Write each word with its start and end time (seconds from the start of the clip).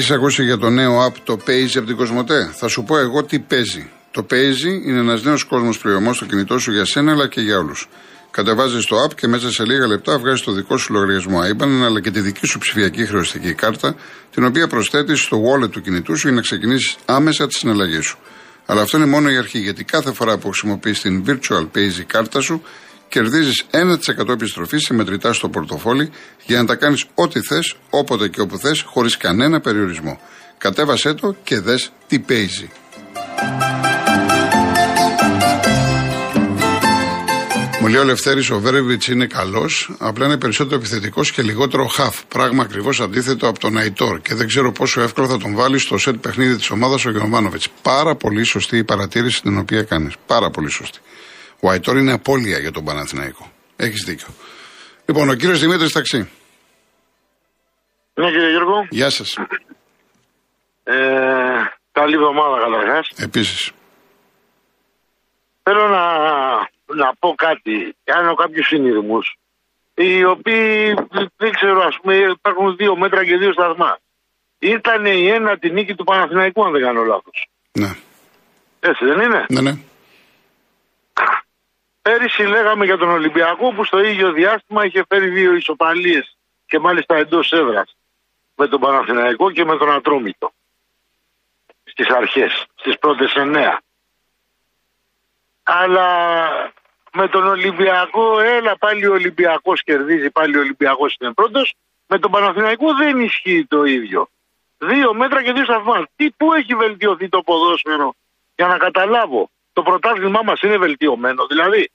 Έχει 0.00 0.12
ακούσει 0.12 0.44
για 0.44 0.58
το 0.58 0.70
νέο 0.70 1.06
app 1.06 1.14
το 1.24 1.38
Pazy 1.46 1.76
από 1.76 1.86
την 1.86 1.96
Κοσμοτέ; 1.96 2.50
Θα 2.54 2.68
σου 2.68 2.82
πω 2.82 2.98
εγώ 2.98 3.24
τι 3.24 3.38
παίζει. 3.38 3.90
Το 4.10 4.26
Pazy 4.30 4.86
είναι 4.86 4.98
ένας 4.98 5.22
νέος 5.22 5.44
κόσμος 5.44 5.78
πληρωμό 5.78 6.12
στο 6.12 6.24
κινητό 6.24 6.58
σου 6.58 6.72
για 6.72 6.84
σένα 6.84 7.12
αλλά 7.12 7.28
και 7.28 7.40
για 7.40 7.58
όλους. 7.58 7.88
Κατεβάζεις 8.30 8.84
το 8.84 9.04
app 9.04 9.14
και 9.14 9.26
μέσα 9.26 9.50
σε 9.50 9.64
λίγα 9.64 9.86
λεπτά 9.86 10.18
βγάζεις 10.18 10.40
το 10.40 10.52
δικό 10.52 10.76
σου 10.76 10.92
λογαριασμό 10.92 11.38
IBAN 11.40 11.82
αλλά 11.84 12.00
και 12.00 12.10
τη 12.10 12.20
δική 12.20 12.46
σου 12.46 12.58
ψηφιακή 12.58 13.06
χρεωστική 13.06 13.54
κάρτα, 13.54 13.96
την 14.30 14.44
οποία 14.44 14.66
προσθέτεις 14.66 15.20
στο 15.20 15.42
wallet 15.42 15.70
του 15.70 15.80
κινητού 15.80 16.16
σου 16.16 16.26
για 16.26 16.36
να 16.36 16.42
ξεκινήσεις 16.42 16.96
άμεσα 17.04 17.46
τη 17.46 17.54
συναλλαγή 17.54 18.00
σου. 18.00 18.18
Αλλά 18.66 18.82
αυτό 18.82 18.96
είναι 18.96 19.06
μόνο 19.06 19.30
η 19.30 19.36
αρχή, 19.36 19.58
γιατί 19.58 19.84
κάθε 19.84 20.12
φορά 20.12 20.38
που 20.38 20.48
χρησιμοποιείς 20.48 21.00
την 21.00 21.24
Virtual 21.26 21.68
Pazy 21.76 22.02
κάρτα 22.06 22.40
σου, 22.40 22.62
κερδίζεις 23.10 23.64
1% 23.70 24.28
επιστροφής 24.28 24.82
σε 24.82 24.94
μετρητά 24.94 25.32
στο 25.32 25.48
πορτοφόλι 25.48 26.10
για 26.46 26.58
να 26.58 26.66
τα 26.66 26.74
κάνεις 26.74 27.06
ό,τι 27.14 27.40
θες, 27.40 27.76
όποτε 27.90 28.28
και 28.28 28.40
όπου 28.40 28.58
θες, 28.58 28.80
χωρίς 28.80 29.16
κανένα 29.16 29.60
περιορισμό. 29.60 30.20
Κατέβασέ 30.58 31.14
το 31.14 31.36
και 31.42 31.60
δες 31.60 31.92
τι 32.06 32.18
παίζει. 32.18 32.70
Μου 37.80 37.88
λέει 37.88 38.00
ο 38.00 38.04
Λευτέρης, 38.04 38.50
ο 38.50 38.60
Βέρεβιτς 38.60 39.08
είναι 39.08 39.26
καλός, 39.26 39.90
απλά 39.98 40.26
είναι 40.26 40.38
περισσότερο 40.38 40.76
επιθετικός 40.76 41.32
και 41.32 41.42
λιγότερο 41.42 41.86
χαφ. 41.86 42.24
Πράγμα 42.24 42.62
ακριβώς 42.62 43.00
αντίθετο 43.00 43.48
από 43.48 43.58
τον 43.58 43.76
Αϊτόρ. 43.76 44.20
Και 44.20 44.34
δεν 44.34 44.46
ξέρω 44.46 44.72
πόσο 44.72 45.00
εύκολο 45.00 45.26
θα 45.26 45.38
τον 45.38 45.54
βάλει 45.54 45.78
στο 45.78 45.98
σετ 45.98 46.14
παιχνίδι 46.14 46.56
της 46.56 46.70
ομάδας 46.70 47.04
ο 47.04 47.10
Γιωβάνοβιτς. 47.10 47.68
Πάρα 47.82 48.14
πολύ 48.14 48.44
σωστή 48.44 48.76
η 48.76 48.84
παρατήρηση 48.84 49.42
την 49.42 49.58
οποία 49.58 49.82
κάνεις. 49.82 50.14
Πάρα 50.26 50.50
πολύ 50.50 50.70
σωστή. 50.70 50.98
Ο 51.60 51.70
Αϊτόρ 51.70 51.96
είναι 51.96 52.12
απώλεια 52.12 52.58
για 52.58 52.72
τον 52.72 52.84
Παναθηναϊκό. 52.84 53.50
Έχεις 53.76 54.04
δίκιο. 54.04 54.28
Λοιπόν, 55.06 55.28
ο 55.28 55.34
κύριος 55.34 55.60
Δημήτρης 55.60 55.92
Ταξί. 55.92 56.30
Ναι, 58.14 58.30
κύριε 58.30 58.50
Γιώργο. 58.50 58.86
Γεια 58.90 59.10
σας. 59.10 59.36
Ε, 60.84 60.96
καλή 61.92 62.14
εβδομάδα 62.14 62.56
καταρχάς. 62.64 63.08
Επίσης. 63.16 63.72
Θέλω 65.62 65.88
να, 65.88 66.04
να 67.02 67.14
πω 67.18 67.34
κάτι. 67.34 67.96
Κάνω 68.04 68.34
κάποιους 68.34 68.66
συνειδημούς, 68.66 69.36
οι 69.94 70.24
οποίοι 70.24 70.94
δεν 71.36 71.50
ξέρω, 71.58 71.80
ας 71.90 71.96
πούμε, 72.02 72.14
υπάρχουν 72.16 72.76
δύο 72.76 72.96
μέτρα 72.96 73.24
και 73.24 73.36
δύο 73.36 73.52
σταθμά. 73.52 73.98
Ήταν 74.58 75.04
η 75.04 75.28
ένατη 75.28 75.70
νίκη 75.70 75.94
του 75.94 76.04
Παναθηναϊκού, 76.04 76.64
αν 76.64 76.72
δεν 76.72 76.82
κάνω 76.82 77.02
λάθος. 77.02 77.48
Ναι. 77.72 77.90
Έτσι 78.80 79.04
δεν 79.04 79.20
είναι; 79.20 79.46
Ναι, 79.48 79.60
ναι. 79.60 79.78
Πέρυσι 82.10 82.42
λέγαμε 82.42 82.84
για 82.84 82.96
τον 82.96 83.08
Ολυμπιακό 83.08 83.72
που 83.72 83.84
στο 83.84 83.98
ίδιο 83.98 84.32
διάστημα 84.32 84.84
είχε 84.84 85.04
φέρει 85.08 85.28
δύο 85.28 85.54
ισοπαλίες 85.54 86.36
και 86.66 86.78
μάλιστα 86.78 87.16
εντός 87.16 87.52
έδρας 87.52 87.96
με 88.54 88.68
τον 88.68 88.80
Παναθηναϊκό 88.80 89.50
και 89.50 89.64
με 89.64 89.76
τον 89.76 89.92
Ατρόμητο 89.92 90.52
στις 91.84 92.08
αρχές, 92.08 92.66
στις 92.74 92.98
πρώτες 92.98 93.34
εννέα. 93.34 93.80
Αλλά 95.62 96.08
με 97.12 97.28
τον 97.28 97.46
Ολυμπιακό, 97.46 98.40
έλα 98.40 98.76
πάλι 98.78 99.06
ο 99.06 99.12
Ολυμπιακός 99.12 99.82
κερδίζει, 99.82 100.30
πάλι 100.30 100.56
ο 100.56 100.60
Ολυμπιακός 100.60 101.16
είναι 101.20 101.32
πρώτος. 101.32 101.74
Με 102.06 102.18
τον 102.18 102.30
Παναθηναϊκό 102.30 102.94
δεν 102.94 103.20
ισχύει 103.20 103.66
το 103.68 103.84
ίδιο. 103.84 104.28
Δύο 104.78 105.14
μέτρα 105.14 105.42
και 105.42 105.52
δύο 105.52 105.64
σταθμά. 105.64 106.06
Τι, 106.16 106.30
πού 106.30 106.52
έχει 106.52 106.74
βελτιωθεί 106.74 107.28
το 107.28 107.42
ποδόσφαιρο 107.42 108.14
για 108.56 108.66
να 108.66 108.76
καταλάβω 108.76 109.50
το 109.72 109.82
πρωτάθλημά 109.82 110.42
μας 110.42 110.60
είναι 110.60 110.76
βελτιωμένο. 110.76 111.46
Δηλαδή. 111.46 111.90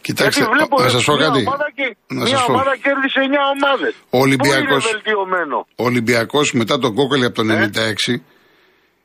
Κοιτάξτε, 0.00 0.44
βλέπω 0.54 0.82
να 0.82 0.88
σας 0.88 1.04
πω 1.04 1.14
μια 1.14 1.26
κάτι. 1.26 1.38
Ομάδα 1.46 1.66
και, 1.74 1.96
Να 2.08 2.22
μια 2.22 2.26
σας 2.36 2.44
πω. 2.46 2.52
ομάδα 2.52 2.76
κέρδισε 2.76 3.20
9 3.20 3.38
ομάδες. 3.54 3.94
Ο 4.10 4.18
Ολυμπιακός- 4.18 4.84
Πού 4.84 4.88
είναι 4.90 5.00
βελτιωμένο; 5.02 5.66
Ο 5.76 5.84
Ολυμπιακός 5.84 6.52
μετά 6.52 6.78
τον 6.78 6.94
κόκκαλι 6.94 7.24
από 7.24 7.34
το 7.34 7.42
96 7.42 8.22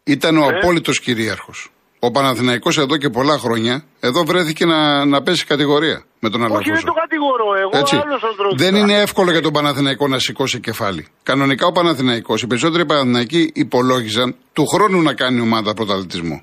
ήταν 0.03 0.37
ο 0.37 0.43
Ε; 0.43 0.57
απόλυτος 0.57 0.99
κυρίαρχος. 0.99 1.69
Ο 1.99 2.11
Παναθηναϊκός 2.11 2.77
εδώ 2.77 2.97
και 2.97 3.09
πολλά 3.09 3.37
χρόνια 3.37 3.83
εδώ 3.99 4.23
βρέθηκε 4.23 4.65
να, 4.65 5.05
να 5.05 5.21
πέσει 5.21 5.45
κατηγορία 5.45 6.03
με 6.19 6.29
τον 6.29 6.41
Όχι, 6.41 6.49
δεν 6.51 6.57
Αλαφούζο. 6.61 6.85
το 6.85 6.93
κατηγορώ. 6.93 7.45
Εγώ 7.59 7.69
Έτσι. 7.73 7.95
άλλος 7.95 8.19
σας 8.19 8.35
ρωτήσα. 8.35 8.71
Δεν 8.71 8.75
είναι 8.81 8.93
εύκολο 9.01 9.31
για 9.31 9.41
τον 9.41 9.51
Παναθηναϊκό 9.53 10.07
να 10.07 10.19
σηκώσει 10.19 10.59
κεφάλι. 10.59 11.07
Κανονικά 11.23 11.65
ο 11.65 11.71
Παναθηναϊκός, 11.71 12.41
οι 12.41 12.47
περισσότεροι 12.47 12.85
Παναθηναϊκοί 12.85 13.51
υπολόγιζαν 13.55 14.35
του 14.53 14.65
χρόνου 14.67 15.01
να 15.01 15.13
κάνει 15.13 15.39
ομάδα 15.41 15.73
πρωταθλητισμού. 15.73 16.41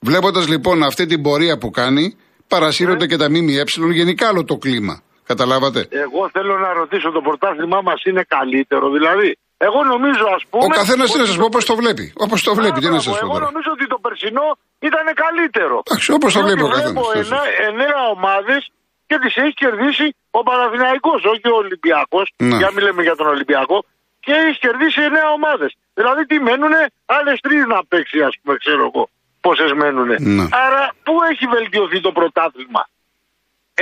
Βλέποντας 0.00 0.48
λοιπόν 0.48 0.82
αυτή 0.82 1.06
την 1.06 1.22
πορεία 1.22 1.58
που 1.58 1.70
κάνει, 1.70 2.16
παρασύρονται 2.52 3.04
Ναι. 3.04 3.10
και 3.10 3.16
τα 3.22 3.28
ΜΜΕ, 3.30 3.62
γενικά 4.00 4.24
άλλο 4.28 4.44
το 4.44 4.56
κλίμα. 4.64 4.94
Καταλάβατε; 5.30 5.80
Εγώ 6.04 6.22
θέλω 6.34 6.54
να 6.58 6.70
ρωτήσω, 6.80 7.08
το 7.16 7.20
πρωτάθλημά 7.20 7.80
μας 7.88 8.00
είναι 8.08 8.24
καλύτερο. 8.36 8.86
Δηλαδή, 8.96 9.28
εγώ 9.68 9.80
νομίζω, 9.92 10.24
ας 10.36 10.42
πούμε. 10.50 10.64
Ο 10.64 10.68
καθένας 10.80 11.06
ότι 11.08 11.12
τι 11.12 11.18
να 11.24 11.26
σας 11.30 11.36
πω 11.40 11.46
όπως 11.52 11.64
το 11.70 11.74
βλέπει. 11.80 12.04
Όπως 12.24 12.38
το 12.48 12.52
βλέπει, 12.58 12.78
τι 12.84 12.90
να 12.96 13.00
σας 13.06 13.14
Μπράβο, 13.14 13.20
πω 13.20 13.26
Εγώ 13.26 13.34
τώρα. 13.38 13.46
νομίζω 13.50 13.70
ότι 13.76 13.84
το 13.94 13.98
περσινό 14.04 14.46
ήταν 14.88 15.06
καλύτερο. 15.24 15.76
Εντάξει, 15.86 16.08
όπως 16.18 16.30
το 16.32 16.38
Διότι 16.38 16.46
βλέπει 16.48 16.62
ο 16.68 16.70
καθένας. 16.74 16.92
Βλέπω 16.92 17.12
Τι 17.12 17.18
να 17.18 17.24
σας 17.24 17.32
εννέα, 17.32 17.46
εννέα 17.68 17.98
ομάδες 18.16 18.60
και 19.08 19.16
τις 19.22 19.34
έχει 19.42 19.54
κερδίσει 19.62 20.06
ο 20.38 20.40
Παναθηναϊκός, 20.48 21.20
όχι 21.32 21.46
ο 21.54 21.56
Ολυμπιακός. 21.64 22.26
Ναι. 22.48 22.56
Για 22.60 22.70
μιλάμε 22.76 23.02
για 23.08 23.16
τον 23.20 23.28
Ολυμπιακό. 23.34 23.78
Και 24.24 24.32
έχει 24.46 24.58
κερδίσει 24.66 25.00
εννέα 25.08 25.28
ομάδες. 25.38 25.70
Δηλαδή 25.98 26.22
τι 26.30 26.36
μένουνε, 26.48 26.82
άλλες 27.16 27.36
τρεις 27.44 27.62
να 27.72 27.78
παίξει, 27.90 28.18
ας 28.28 28.34
πούμε, 28.38 28.54
ξέρω 28.64 28.82
εγώ. 28.90 29.04
Πόσες 29.46 29.70
μένουνε. 29.82 30.16
Ναι. 30.36 30.44
Άρα, 30.64 30.82
πού 31.06 31.14
έχει 31.30 31.44
βελτιωθεί 31.54 31.98
το 32.06 32.10
πρωτάθλημα; 32.18 32.82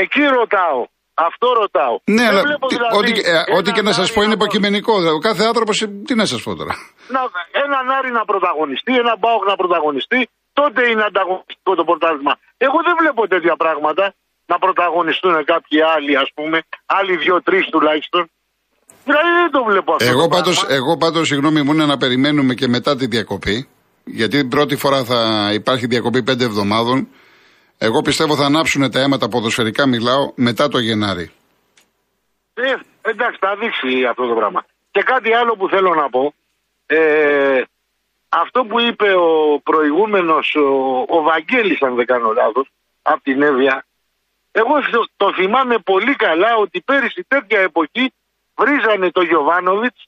Εκεί 0.02 0.22
ρωτάω. 0.38 0.80
Αυτό 1.28 1.46
ρωτάω. 1.62 1.96
Ναι, 2.04 2.22
Δεν 2.22 2.26
αλλά 2.30 2.40
βλέπω 2.48 2.66
τι- 2.68 2.74
δηλαδή 2.76 2.96
ό,τι, 2.98 3.10
ε, 3.20 3.30
έναν 3.30 3.58
ό,τι 3.58 3.70
και 3.76 3.82
να 3.88 3.92
σας 3.98 4.06
Άρη 4.06 4.14
πω 4.14 4.20
είναι 4.24 4.30
να 4.34 4.36
προ- 4.36 4.42
υποκειμενικό. 4.42 4.94
Ο 5.18 5.20
κάθε 5.28 5.42
άνθρωπος, 5.50 5.76
τι 6.06 6.14
να 6.20 6.26
σας 6.30 6.40
πω 6.44 6.50
τώρα. 6.60 6.74
να, 7.14 7.20
έναν 7.64 7.84
Άρη 7.98 8.10
να 8.18 8.24
πρωταγωνιστεί, 8.30 8.92
έναν 9.02 9.16
Μπάουκ 9.20 9.42
να 9.52 9.56
πρωταγωνιστεί, 9.62 10.20
τότε 10.58 10.80
είναι 10.90 11.04
ανταγωνιστικό 11.10 11.72
το 11.80 11.84
πρωτάθλημα. 11.90 12.34
Εγώ 12.66 12.78
δεν 12.86 12.94
βλέπω 13.00 13.20
τέτοια 13.34 13.54
πράγματα 13.62 14.04
να 14.50 14.56
πρωταγωνιστούν 14.64 15.34
κάποιοι 15.52 15.78
άλλοι, 15.94 16.12
ας 16.24 16.30
πούμε, 16.36 16.56
άλλοι 16.98 17.12
δύο-τρεις 17.24 17.64
τουλάχιστον. 17.74 18.22
Δηλαδή 19.08 19.30
δεν 19.40 19.50
το 19.56 19.60
βλέπω 19.70 19.90
αυτό. 19.94 20.08
Εγώ 20.14 20.22
το 20.28 20.32
πάντως, 20.36 20.56
πράγμα. 20.58 20.74
εγώ 20.78 20.92
πάντως, 21.02 21.24
συγγνώμη 21.30 21.60
μου, 21.62 21.72
είναι 21.72 21.86
να 21.92 21.96
περιμένουμε 21.96 22.52
και 22.54 22.68
μετά 22.68 22.96
τη 22.96 23.06
διακοπή. 23.06 23.56
Γιατί 24.04 24.38
την 24.38 24.48
πρώτη 24.48 24.76
φορά 24.76 25.04
θα 25.04 25.50
υπάρχει 25.52 25.86
διακοπή 25.86 26.22
πέντε 26.22 26.44
εβδομάδων. 26.44 27.08
Εγώ 27.78 28.02
πιστεύω 28.02 28.36
θα 28.36 28.44
ανάψουν 28.44 28.90
τα 28.90 29.00
αίματα 29.00 29.28
ποδοσφαιρικά, 29.28 29.86
μιλάω, 29.86 30.32
μετά 30.34 30.68
το 30.68 30.78
Γενάρη. 30.78 31.30
Ε, 32.54 32.74
εντάξει, 33.02 33.38
θα 33.40 33.56
δείξει 33.56 34.04
αυτό 34.04 34.26
το 34.26 34.34
πράγμα. 34.34 34.64
Και 34.90 35.02
κάτι 35.02 35.32
άλλο 35.32 35.56
που 35.56 35.68
θέλω 35.68 35.94
να 35.94 36.08
πω. 36.10 36.34
Ε, 36.86 37.62
αυτό 38.28 38.64
που 38.64 38.80
είπε 38.80 39.12
ο 39.14 39.60
προηγούμενος, 39.62 40.54
ο, 40.54 40.68
ο 41.08 41.22
Βαγγέλης, 41.22 41.82
αν 41.82 41.94
δεν 41.94 42.06
κάνω 42.06 42.32
λάθος, 42.32 42.68
από 43.02 43.22
την 43.22 43.42
Εύβοια, 43.42 43.84
εγώ 44.52 44.74
το, 44.90 45.06
το 45.16 45.32
θυμάμαι 45.34 45.78
πολύ 45.78 46.14
καλά 46.14 46.56
ότι 46.56 46.80
πέρυσι 46.80 47.24
τέτοια 47.28 47.60
εποχή 47.60 48.12
βρίζανε 48.56 49.10
το 49.10 49.22
Γιωβάνοβιτς 49.22 50.06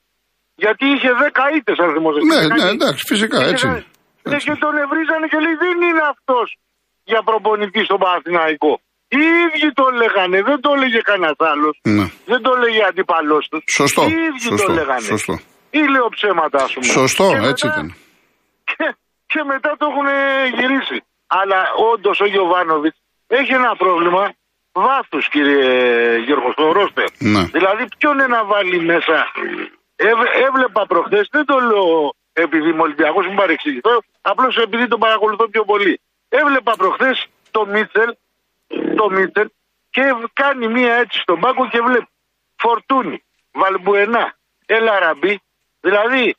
γιατί 0.63 0.85
είχε 0.93 1.09
10 1.21 1.55
ήττες 1.57 1.77
αν 1.83 1.89
θυμόσαι. 1.93 2.19
Ναι, 2.31 2.39
ναι, 2.55 2.69
εντάξει, 2.75 3.03
φυσικά, 3.11 3.39
έτσι 3.51 3.65
είναι. 3.67 3.85
Ναι, 4.23 4.33
Έτσι 4.35 4.45
και 4.49 4.55
τον 4.63 4.73
ευρίζανε 4.83 5.25
και 5.31 5.39
λέει 5.45 5.55
δεν 5.65 5.77
είναι 5.87 6.03
αυτός 6.13 6.47
για 7.11 7.21
προπονητή 7.29 7.81
στον 7.83 7.97
Παναθηναϊκό. 8.03 8.73
Οι 9.15 9.17
ίδιοι 9.45 9.69
το 9.79 9.85
λέγανε, 10.01 10.37
δεν 10.49 10.59
το 10.63 10.69
έλεγε 10.75 10.99
κανένας 11.09 11.35
άλλος. 11.51 11.75
Ναι. 11.97 12.05
Δεν 12.31 12.41
το 12.45 12.49
έλεγε 12.57 12.81
αντίπαλό 12.89 13.37
του. 13.49 13.57
Σωστό, 13.79 14.01
Οι 14.03 14.11
ίδιοι 14.27 14.41
σωστό, 14.49 14.65
το 14.67 14.73
λέγανε. 14.73 14.99
σωστό. 15.13 15.33
Ή 15.69 15.81
λέω 15.93 16.07
ψέματα, 16.15 16.57
ας 16.63 16.73
πούμε. 16.73 16.85
Σωστό, 16.85 17.25
Και 17.29 17.47
έτσι 17.51 17.65
μετά- 17.65 17.79
ήταν. 17.79 17.95
Και, 18.69 18.85
και 19.31 19.41
μετά 19.53 19.71
το 19.79 19.85
έχουν 19.91 20.07
γυρίσει. 20.59 20.97
Αλλά 21.27 21.59
όντως 21.93 22.19
ο 22.19 22.25
Γιωβάνοβιτς 22.25 22.97
έχει 23.27 23.53
ένα 23.53 23.75
πρόβλημα 23.75 24.23
βάθους, 24.71 25.29
κύριε 25.29 26.17
Γιώργος, 26.25 26.53
στο 26.53 26.71
ρόστερ. 26.71 27.07
Ναι. 27.33 27.43
Δηλαδή, 27.57 27.83
ποιον 27.97 28.13
είναι 28.13 28.27
να 28.27 28.43
βάλει 28.45 28.79
μέσα. 28.91 29.15
Έβ- 30.09 30.33
έβλεπα 30.47 30.85
προχθές, 30.87 31.27
δεν 31.31 31.45
το 31.45 31.55
λέω 31.59 32.13
επειδή 32.33 32.69
είμαι 32.69 32.81
Ολυμπιακός, 32.81 33.25
μην 33.27 33.35
παρεξηγηθώ, 33.35 33.95
απλώς 34.21 34.57
επειδή 34.57 34.87
τον 34.87 34.99
παρακολουθώ 34.99 35.45
πιο 35.49 35.63
πολύ. 35.71 35.99
Έβλεπα 36.29 36.73
προχθές 36.81 37.25
το 37.51 37.65
Μίτσελ, 37.65 38.09
το 38.99 39.09
Μίτσελ 39.09 39.47
και 39.89 40.01
κάνει 40.33 40.67
μία 40.67 40.93
έτσι 40.93 41.19
στον 41.19 41.39
πάγκο 41.39 41.67
και 41.69 41.79
βλέπει 41.87 42.07
Φορτούνι, 42.55 43.23
Βαλμπουενά, 43.51 44.25
Ελαραμπή. 44.65 45.41
Δηλαδή, 45.81 46.35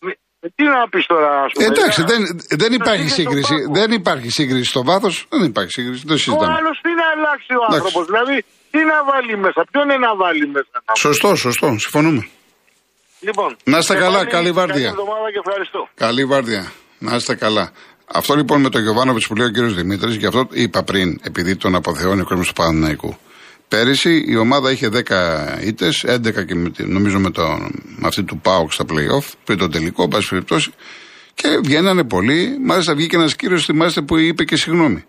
μ- 0.00 0.18
τι 0.54 0.64
να 0.64 0.88
πεις 0.88 1.06
τώρα, 1.06 1.42
ας 1.44 1.52
πούμε. 1.52 1.66
Εντάξει, 1.66 2.02
δηλαδή, 2.02 2.24
δεν, 2.24 2.58
δεν 2.62 2.72
υπάρχει 2.72 3.02
πήγε 3.02 3.12
στον 3.14 3.24
σύγκριση. 3.24 3.54
πάγκο. 3.54 3.72
Δεν 3.80 3.90
υπάρχει 3.92 4.28
σύγκριση 4.30 4.68
στο 4.70 4.84
βάθος. 4.84 5.26
Δεν 5.30 5.42
υπάρχει 5.42 5.70
σύγκριση. 5.70 6.02
Δεν 6.06 6.14
Ο 6.14 6.18
συζητάμε. 6.18 6.52
άλλος 6.58 6.80
τι 6.82 6.90
να 7.00 7.06
αλλάξει 7.14 7.52
ο 7.52 7.56
Εντάξει. 7.56 7.74
άνθρωπος. 7.76 8.06
Δηλαδή, 8.10 8.44
τι 8.70 8.78
να 8.84 9.04
βάλει 9.04 9.36
μέσα, 9.36 9.64
ποιον 9.70 9.84
είναι 9.88 9.98
να 10.06 10.16
βάλει 10.16 10.46
μέσα. 10.46 10.68
να 10.74 10.80
πούμε. 10.80 10.96
Σωστό, 11.06 11.34
σωστό. 11.36 11.66
Συμφωνούμε. 11.78 12.28
Λοιπόν, 13.20 13.56
Να 13.64 13.78
είστε 13.78 13.94
και 13.94 14.00
καλά, 14.00 14.16
πάλι 14.16 14.30
καλή 14.30 14.50
βάρδια. 14.50 14.74
Καλή 14.74 14.86
εβδομάδα 14.86 15.30
και 15.32 15.40
ευχαριστώ. 15.46 15.88
Καλή 15.94 16.24
βάρδια. 16.24 16.72
Να 16.98 17.14
είστε 17.14 17.34
καλά. 17.34 17.72
Αυτό 18.12 18.34
λοιπόν 18.34 18.60
με 18.60 18.68
τον 18.68 18.82
Γιωβάνοβιτς 18.82 19.26
που 19.26 19.34
λέει 19.34 19.46
ο 19.46 19.50
κύριος 19.50 19.74
Δημήτρης, 19.74 20.14
γι' 20.14 20.26
αυτό 20.26 20.48
είπα 20.52 20.82
πριν, 20.82 21.20
επειδή 21.22 21.56
τον 21.56 21.74
αποθεώνει 21.74 22.20
ο 22.20 22.24
κόσμος 22.24 22.46
του 22.48 22.52
Παναναναϊκού. 22.52 23.16
Πέρυσι 23.68 24.24
η 24.26 24.36
ομάδα 24.36 24.70
είχε 24.70 24.88
10 24.88 25.62
ήττες, 25.64 26.04
11 26.06 26.44
και 26.46 26.54
με, 26.54 26.70
νομίζω 26.76 27.18
με, 27.18 27.30
το, 27.30 27.42
με 27.96 28.06
αυτή 28.06 28.22
του 28.22 28.38
Πάουκ 28.38 28.72
στα 28.72 28.84
playoff, 28.88 29.32
πριν 29.44 29.58
το 29.58 29.68
τελικό, 29.68 30.08
πάση 30.08 30.28
περιπτώσει. 30.28 30.72
Και 31.34 31.60
βγαίνανε 31.64 32.04
πολλοί. 32.04 32.58
Μάλιστα 32.64 32.94
βγήκε 32.94 33.16
ένας 33.16 33.36
κύριος, 33.36 33.64
θυμάστε, 33.64 34.02
που 34.02 34.16
είπε 34.16 34.44
και 34.44 34.56
συγγνώμη. 34.56 35.04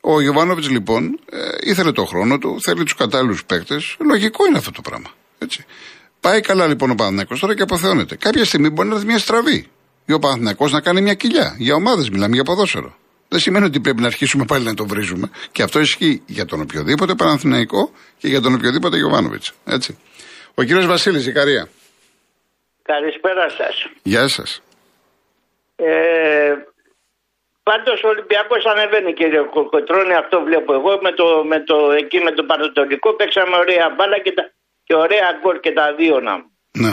Ο 0.00 0.20
Γιωβάνοβιτς 0.20 0.70
λοιπόν 0.70 1.20
ε, 1.30 1.70
ήθελε 1.70 1.92
το 1.92 2.04
χρόνο 2.04 2.38
του, 2.38 2.56
θέλει 2.62 2.82
τους 2.82 2.94
κατάλληλους 2.94 3.44
παίκτες. 3.44 3.96
Λογικό 3.98 4.46
είναι 4.46 4.58
αυτό 4.58 4.70
το 4.70 4.80
πράγμα. 4.80 5.08
Έτσι. 5.38 5.64
Πάει 6.26 6.40
καλά 6.40 6.66
λοιπόν 6.66 6.90
ο 6.90 6.94
Παναθυνακό 6.94 7.36
τώρα 7.40 7.54
και 7.54 7.62
αποθεώνεται. 7.62 8.16
Κάποια 8.16 8.44
στιγμή 8.44 8.70
μπορεί 8.70 8.88
να 8.88 8.94
έρθει 8.94 9.06
μια 9.06 9.18
στραβή. 9.18 9.70
Ή 10.06 10.12
ο 10.12 10.18
Παναθυνακό 10.18 10.68
να 10.68 10.80
κάνει 10.80 11.00
μια 11.00 11.14
κοιλιά. 11.14 11.54
Για 11.58 11.74
ομάδες 11.74 12.10
μιλάμε, 12.10 12.34
για 12.34 12.44
ποδόσφαιρο. 12.44 12.96
Δεν 13.28 13.40
σημαίνει 13.40 13.64
ότι 13.64 13.80
πρέπει 13.80 14.00
να 14.00 14.06
αρχίσουμε 14.06 14.44
πάλι 14.44 14.64
να 14.64 14.74
το 14.74 14.86
βρίζουμε. 14.86 15.30
Και 15.52 15.62
αυτό 15.62 15.80
ισχύει 15.80 16.22
για 16.26 16.44
τον 16.44 16.60
οποιοδήποτε 16.60 17.14
Παναθηναϊκό 17.14 17.90
και 18.18 18.28
για 18.28 18.40
τον 18.40 18.54
οποιοδήποτε 18.54 18.96
Γιωβάνοβιτς. 18.96 19.52
Έτσι. 19.64 19.98
Ο 20.54 20.62
κύριος 20.62 20.86
Βασίλης, 20.86 21.26
Ικαρία. 21.26 21.68
Καλησπέρα 22.82 23.48
σας. 23.48 23.86
Γεια 24.02 24.28
σας. 24.28 24.62
Ε, 25.76 26.54
Πάντως 27.62 28.02
ο 28.04 28.08
Ολυμπιακός 28.08 28.64
ανεβαίνει 28.72 29.12
κύριε 29.12 29.40
Κοκοτρόνη, 29.40 30.14
αυτό 30.14 30.36
βλέπω 30.48 30.72
εγώ. 30.78 30.98
Με 31.02 31.12
το, 31.12 31.44
με 31.44 31.58
το, 31.60 31.76
εκεί 32.02 32.18
με 32.18 32.32
το 32.32 32.42
Πανατολικό 32.50 33.14
παίξαμε 33.14 33.56
ωραία 33.56 33.86
μπάλα 33.96 34.18
και, 34.18 34.32
τα, 34.32 34.44
και 34.86 34.94
ωραία 35.04 35.28
γκολ 35.40 35.56
και 35.64 35.72
τα 35.78 35.86
δύο 35.98 36.16
να 36.26 36.34
Ναι. 36.82 36.92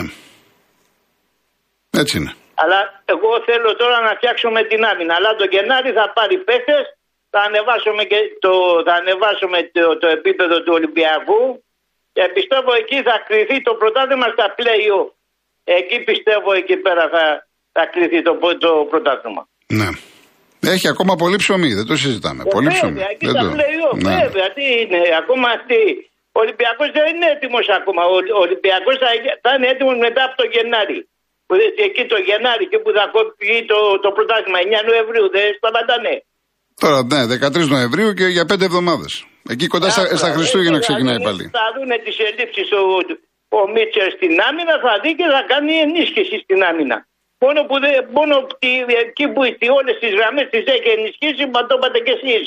Έτσι 2.00 2.14
είναι. 2.18 2.32
Αλλά 2.62 2.78
εγώ 3.14 3.30
θέλω 3.48 3.70
τώρα 3.82 3.98
να 4.06 4.12
φτιάξουμε 4.18 4.60
την 4.70 4.80
άμυνα. 4.90 5.14
Αλλά 5.18 5.30
το 5.40 5.44
Γενάρη 5.52 5.90
θα 5.98 6.06
πάρει 6.16 6.36
παίχτες, 6.48 6.84
θα 7.32 7.40
ανεβάσουμε, 7.48 8.02
και 8.10 8.18
το, 8.44 8.52
θα 8.86 8.94
ανεβάσουμε 9.00 9.58
το, 9.76 9.98
το 10.02 10.08
επίπεδο 10.18 10.56
του 10.64 10.72
Ολυμπιακού 10.78 11.42
και 12.14 12.22
πιστεύω 12.36 12.70
εκεί 12.82 12.98
θα 13.08 13.16
κρυθεί 13.28 13.56
το 13.68 13.72
πρωτάθλημα 13.80 14.28
στα 14.34 14.46
play 14.58 14.84
Εκεί 15.78 15.96
πιστεύω 16.08 16.50
εκεί 16.60 16.76
πέρα 16.76 17.04
θα, 17.14 17.24
θα 17.72 17.84
κρυθεί 17.92 18.22
το, 18.22 18.32
το 18.64 18.70
πρωτάθλημα. 18.90 19.42
Ναι. 19.66 19.88
Έχει 20.74 20.88
ακόμα 20.88 21.14
πολύ 21.22 21.36
ψωμί, 21.36 21.74
δεν 21.74 21.86
το 21.86 21.96
συζητάμε. 21.96 22.42
Ε, 22.46 22.50
πολύ 22.50 22.68
βέβαια, 22.68 22.80
ψωμί. 22.80 23.00
Εκεί 23.10 23.26
Δεν 23.26 23.34
τα 23.34 23.40
το... 23.40 23.50
play-off, 23.56 23.98
Ναι. 24.02 24.16
βέβαια. 24.22 24.52
Τι 24.52 24.64
είναι, 24.80 25.00
ακόμα 25.22 25.48
αυτή. 25.48 26.10
Ο 26.36 26.38
Ολυμπιακός 26.44 26.88
δεν 26.96 27.04
είναι 27.12 27.28
έτοιμος 27.34 27.66
ακόμα. 27.78 28.02
Ο 28.14 28.16
ο 28.38 28.40
Ολυμπιακός 28.46 28.94
θα, 29.02 29.08
θα 29.44 29.50
είναι 29.54 29.68
έτοιμος 29.74 29.96
μετά 30.06 30.22
από 30.28 30.34
το 30.40 30.46
Γενάρη. 30.54 30.98
Που 31.46 31.54
δεν- 31.60 31.74
εκεί 31.86 32.02
το 32.12 32.18
Γενάρη 32.28 32.64
και 32.72 32.78
που 32.82 32.90
θα 32.98 33.04
κόψει 33.14 33.54
το, 33.72 33.78
το 34.04 34.08
πρωτάθλημα 34.16 34.58
9 34.66 34.80
Νοεμβρίου. 34.88 35.26
Δεν 35.36 35.46
σταματάνε. 35.58 36.14
Τώρα, 36.82 36.98
ναι, 37.12 37.20
13 37.34 37.66
Νοεμβρίου 37.74 38.10
και 38.18 38.26
για 38.36 38.44
5 38.50 38.64
εβδομάδες. 38.70 39.12
Εκεί 39.52 39.66
κοντά 39.74 39.88
στα, 39.94 40.02
Άκρα, 40.02 40.16
στα 40.22 40.30
Χριστούγεννα 40.36 40.76
έτσι, 40.80 40.88
ξεκινάει 40.92 41.18
θα 41.22 41.26
πάλι. 41.28 41.42
δουν- 41.42 41.54
Θα 41.60 41.66
δουν 41.76 41.90
τις 42.04 42.16
ελλείψεις 42.28 42.68
ο, 42.80 42.82
ο 43.58 43.60
Μίτσερ 43.74 44.08
στην 44.18 44.32
άμυνα, 44.48 44.74
θα 44.84 44.92
δει 45.02 45.10
και 45.18 45.26
θα 45.34 45.42
κάνει 45.52 45.72
ενίσχυση 45.86 46.36
στην 46.44 46.58
άμυνα. 46.70 46.98
Μόνο 47.44 47.60
που, 47.68 47.76
δεν, 47.84 47.94
μόνο 48.18 48.34
τη- 48.62 48.84
εκεί 49.04 49.24
που 49.32 49.40
όλες 49.80 49.96
τις 50.02 50.12
γραμμές 50.18 50.46
τις 50.52 50.64
έχει 50.76 50.88
ενισχύσει, 50.96 51.42
μα 51.54 51.60
το 51.68 51.74
είπατε 51.78 51.98
κι 52.06 52.14
εσείς 52.18 52.42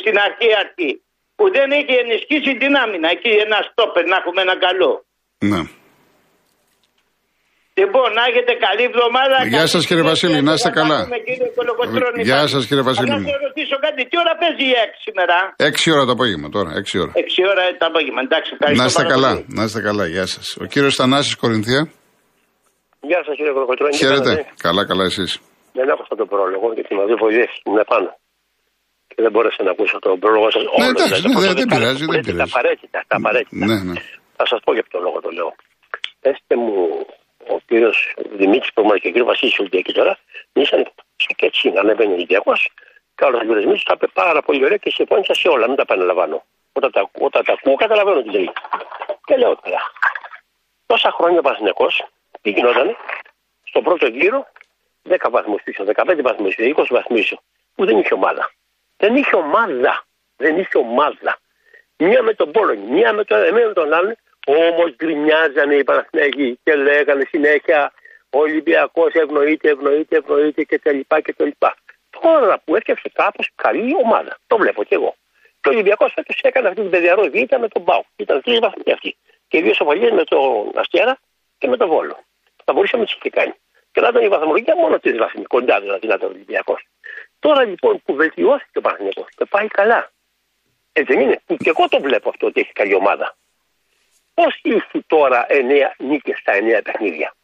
στην 0.00 0.16
αρχή 0.26 0.48
αρχή. 0.64 0.90
Που 1.36 1.44
δεν 1.56 1.68
έχει 1.78 1.94
ενισχύσει 2.02 2.52
την 2.62 2.72
άμυνα. 2.82 3.08
Εκεί 3.16 3.30
ένα 3.46 3.58
στόπερ 3.68 4.04
να 4.12 4.16
έχουμε 4.20 4.40
ένα 4.46 4.56
καλό. 4.66 4.92
Ναι. 5.50 5.62
Λοιπόν, 7.80 8.08
να 8.18 8.22
έχετε 8.30 8.52
καλή 8.66 8.82
εβδομάδα. 8.90 9.36
Γεια 9.48 9.56
καλή 9.58 9.68
σας, 9.74 9.82
κύριε 9.88 10.02
συνέχεια 10.02 10.10
Βασίλη, 10.28 10.38
να 10.48 10.52
είστε 10.56 10.68
και 10.70 10.78
καλά. 10.80 10.98
πάμε, 11.02 11.18
κύριε 11.28 11.50
Κολοκοτρώνη, 11.58 12.20
Γεια 12.28 12.36
πάλι. 12.36 12.48
σας, 12.54 12.62
κύριε 12.68 12.84
Βασίλη 12.88 13.10
Αλλά 13.10 13.18
μου. 13.20 13.26
να 13.26 13.32
σε 13.34 13.38
ρωτήσω 13.46 13.76
κάτι, 13.86 14.00
τι 14.10 14.16
ώρα 14.24 14.32
παίζει 14.40 14.64
η 14.72 14.74
6 14.84 14.96
σήμερα; 15.06 15.36
6 15.70 15.86
ώρα 15.96 16.04
το 16.08 16.12
απόγευμα 16.16 16.48
τώρα, 16.56 16.70
6 16.82 16.92
ώρα. 17.04 17.12
6 17.14 17.40
ώρα 17.52 17.62
το 17.80 17.84
απόγευμα. 17.90 18.20
Εντάξει, 18.26 18.50
ευχαριστώ 18.56 18.80
Να 18.82 18.86
είστε 18.88 19.02
πάρα 19.02 19.12
καλά, 19.14 19.30
πολύ. 19.34 19.44
να 19.58 19.62
είστε 19.66 19.80
καλά, 19.88 20.04
γεια 20.14 20.26
σας. 20.34 20.46
Ο 20.62 20.64
κύριος 20.72 20.94
Θανάσης 21.00 21.34
Κορινθία. 21.42 21.82
Γεια 23.10 23.20
σας 23.26 23.34
κύριε 23.38 23.52
Κολοκοτρώνη. 23.56 23.92
τι 23.94 23.98
Χαίρετε. 24.04 24.30
κάνετε; 24.34 24.52
Καλά, 24.66 24.82
καλά 24.90 25.04
εσείς. 25.10 25.30
Δεν 25.78 25.86
άκουσα 25.92 26.14
τον 26.20 26.28
πρόλογο 26.32 26.66
γιατί 26.76 26.90
με 26.98 27.02
δύο 27.08 27.16
βοηθέ 27.24 27.44
είναι 27.68 27.84
πάνω. 27.92 28.08
Και 29.14 29.22
δεν 29.22 29.30
μπόρεσα 29.30 29.62
να 29.62 29.70
ακούσω 29.70 29.98
τον 29.98 30.18
πρόλογο 30.18 30.50
σας. 30.50 30.62
Ναι, 30.78 30.86
εντάξει, 30.86 31.20
δεν- 31.22 31.40
δεν- 31.40 31.54
δεν 31.60 31.66
πειράζει, 31.66 32.04
δεν 32.04 32.22
Τα 32.22 32.30
πειράζει. 32.30 32.50
απαραίτητα, 32.54 32.98
τα 33.08 33.16
απαραίτητα. 33.16 33.64
Ναι, 33.66 33.76
ναι. 33.88 33.94
Θα 34.36 34.46
σας 34.46 34.60
πω 34.64 34.72
για 34.72 34.84
ποιο 34.88 35.00
λόγο 35.00 35.20
το 35.20 35.30
λέω. 35.30 35.54
Πετε 36.20 36.54
μου, 36.62 36.74
ο 37.54 37.56
κύριος 37.66 37.98
Δημήτρης 38.40 38.70
που 38.72 38.80
ήμουν 38.80 38.98
και 39.00 39.08
ο 39.08 39.10
κύριος 39.14 39.26
Βασίλης 39.32 39.58
Ολυμπιακή 39.58 39.92
τώρα, 39.92 40.18
μιλήσαν 40.52 40.80
και 41.38 41.46
έτσι 41.50 41.70
να 41.70 41.80
ανεβαίνει 41.80 42.12
ο 42.12 42.14
Ολυμπιακός. 42.14 42.60
Και 43.16 43.24
άλλος 43.24 43.38
ο 43.40 43.42
κύριος 43.42 43.60
Δημήτρης 43.64 43.84
τα 43.84 43.94
είπε 43.96 44.06
πάρα 44.22 44.40
πολύ 44.42 44.64
ωραία 44.64 44.76
και 44.76 44.90
συμφώνησα 44.90 45.34
σε 45.34 45.48
όλα. 45.48 45.66
Μην 45.66 45.76
τα 45.76 45.82
επαναλαμβάνω. 45.82 46.36
Όταν 46.72 46.90
τα, 46.92 47.10
όταν 47.28 47.44
τα 47.44 47.52
ακούω, 47.52 47.74
καταλαβαίνω 47.74 48.22
τι 48.22 48.30
λέει. 48.30 48.50
Και 49.26 49.36
λέω 49.36 49.52
τώρα. 49.62 49.80
Τόσα 50.86 51.10
χρόνια 51.16 51.38
ο 51.38 51.42
Παθηνικό 51.42 51.86
τι 52.42 52.50
γινόταν 52.50 52.96
στον 53.70 53.82
πρώτο 53.82 54.06
γύρο 54.06 54.46
10 55.02 55.30
βαθμούς 55.30 55.60
πίσω, 55.64 55.84
15 55.84 56.22
βαθμούς 56.22 56.54
πίσω, 56.54 56.68
20 56.70 56.86
βαθμούς 56.96 57.18
πίσω. 57.20 57.36
Που 57.74 57.84
δεν 57.84 57.98
είχε 57.98 58.14
ομάδα. 58.14 58.50
Δεν 59.04 59.16
είχε 59.16 59.36
ομάδα. 59.36 60.04
Δεν 60.36 60.58
είχε 60.58 60.78
ομάδα. 60.78 61.38
Μία 61.96 62.22
με 62.22 62.34
τον 62.34 62.50
Πόλωνη, 62.50 62.86
μία 62.90 63.12
με 63.12 63.24
τον 63.24 63.38
ένα, 63.38 63.52
μία 63.52 63.66
με 63.66 63.72
τον 63.72 63.92
άλλον. 63.92 64.16
Όμως 64.46 64.94
γκρινιάζανε 64.96 65.74
οι 65.74 65.84
Παναθηναϊκοί 65.84 66.58
και 66.62 66.74
λέγανε 66.74 67.24
συνέχεια 67.28 67.92
ο 68.30 68.38
Ολυμπιακός 68.38 69.12
ευνοείται, 69.12 69.68
ευνοείται, 69.70 70.16
ευνοείται 70.16 70.64
κτλ. 70.64 70.98
κτλ. 71.22 71.48
Τώρα 72.20 72.58
που 72.64 72.76
έφτιαξε 72.76 73.10
κάπως 73.12 73.50
καλή 73.54 73.94
ομάδα. 74.04 74.38
Το 74.46 74.56
βλέπω 74.56 74.84
κι 74.84 74.94
εγώ. 74.94 75.14
Και 75.60 75.68
ο 75.68 75.72
Ολυμπιακός 75.72 76.12
φέτος 76.12 76.38
έκανε 76.42 76.68
αυτή 76.68 76.80
την 76.80 76.90
παιδιαρό 76.90 77.22
βήτα 77.22 77.58
με 77.58 77.68
τον 77.68 77.82
Μπάου. 77.82 78.04
Ήταν 78.16 78.42
τρεις 78.42 78.58
βαθμοί 78.58 78.92
αυτοί. 78.92 79.16
Και 79.48 79.62
δύο 79.62 79.74
σοφαλίες 79.74 80.10
με 80.10 80.24
τον 80.24 80.70
Αστέρα 80.74 81.18
και 81.58 81.68
με 81.68 81.76
τον 81.76 81.88
Βόλο. 81.88 82.18
Θα 82.64 82.72
μπορούσε 82.72 82.96
να 82.96 82.98
μην 82.98 83.08
τι 83.08 83.14
είχε 83.18 83.30
κάνει. 83.30 83.54
Και 83.92 84.00
να 84.00 84.08
ήταν 84.08 84.22
η 84.22 84.28
βαθμολογία 84.28 84.76
μόνο 84.76 84.98
τρεις 84.98 85.18
βαθμοί, 85.18 85.42
κοντά 85.42 85.80
δηλαδή 85.80 86.06
να 86.06 86.14
ήταν 86.14 86.28
ο 86.28 86.32
Ολυμπιακός. 86.32 86.86
Τώρα 87.46 87.64
λοιπόν 87.64 88.02
που 88.04 88.14
βελτιώθηκε 88.14 88.78
ο 88.78 88.80
Παναθηναϊκό 88.80 89.26
και 89.36 89.44
πάει 89.44 89.66
καλά. 89.66 90.10
Έτσι 90.92 91.12
δεν 91.12 91.22
είναι. 91.22 91.40
Που 91.46 91.56
και 91.56 91.68
εγώ 91.68 91.88
το 91.88 92.00
βλέπω 92.00 92.28
αυτό 92.28 92.46
ότι 92.46 92.60
έχει 92.60 92.72
καλή 92.72 92.94
ομάδα. 92.94 93.36
Πώς 94.34 94.60
ήρθε 94.62 95.04
τώρα 95.06 95.46
9 95.48 95.52
νίκες 95.98 96.38
στα 96.38 96.52
9 96.52 96.80
παιχνίδια; 96.84 97.34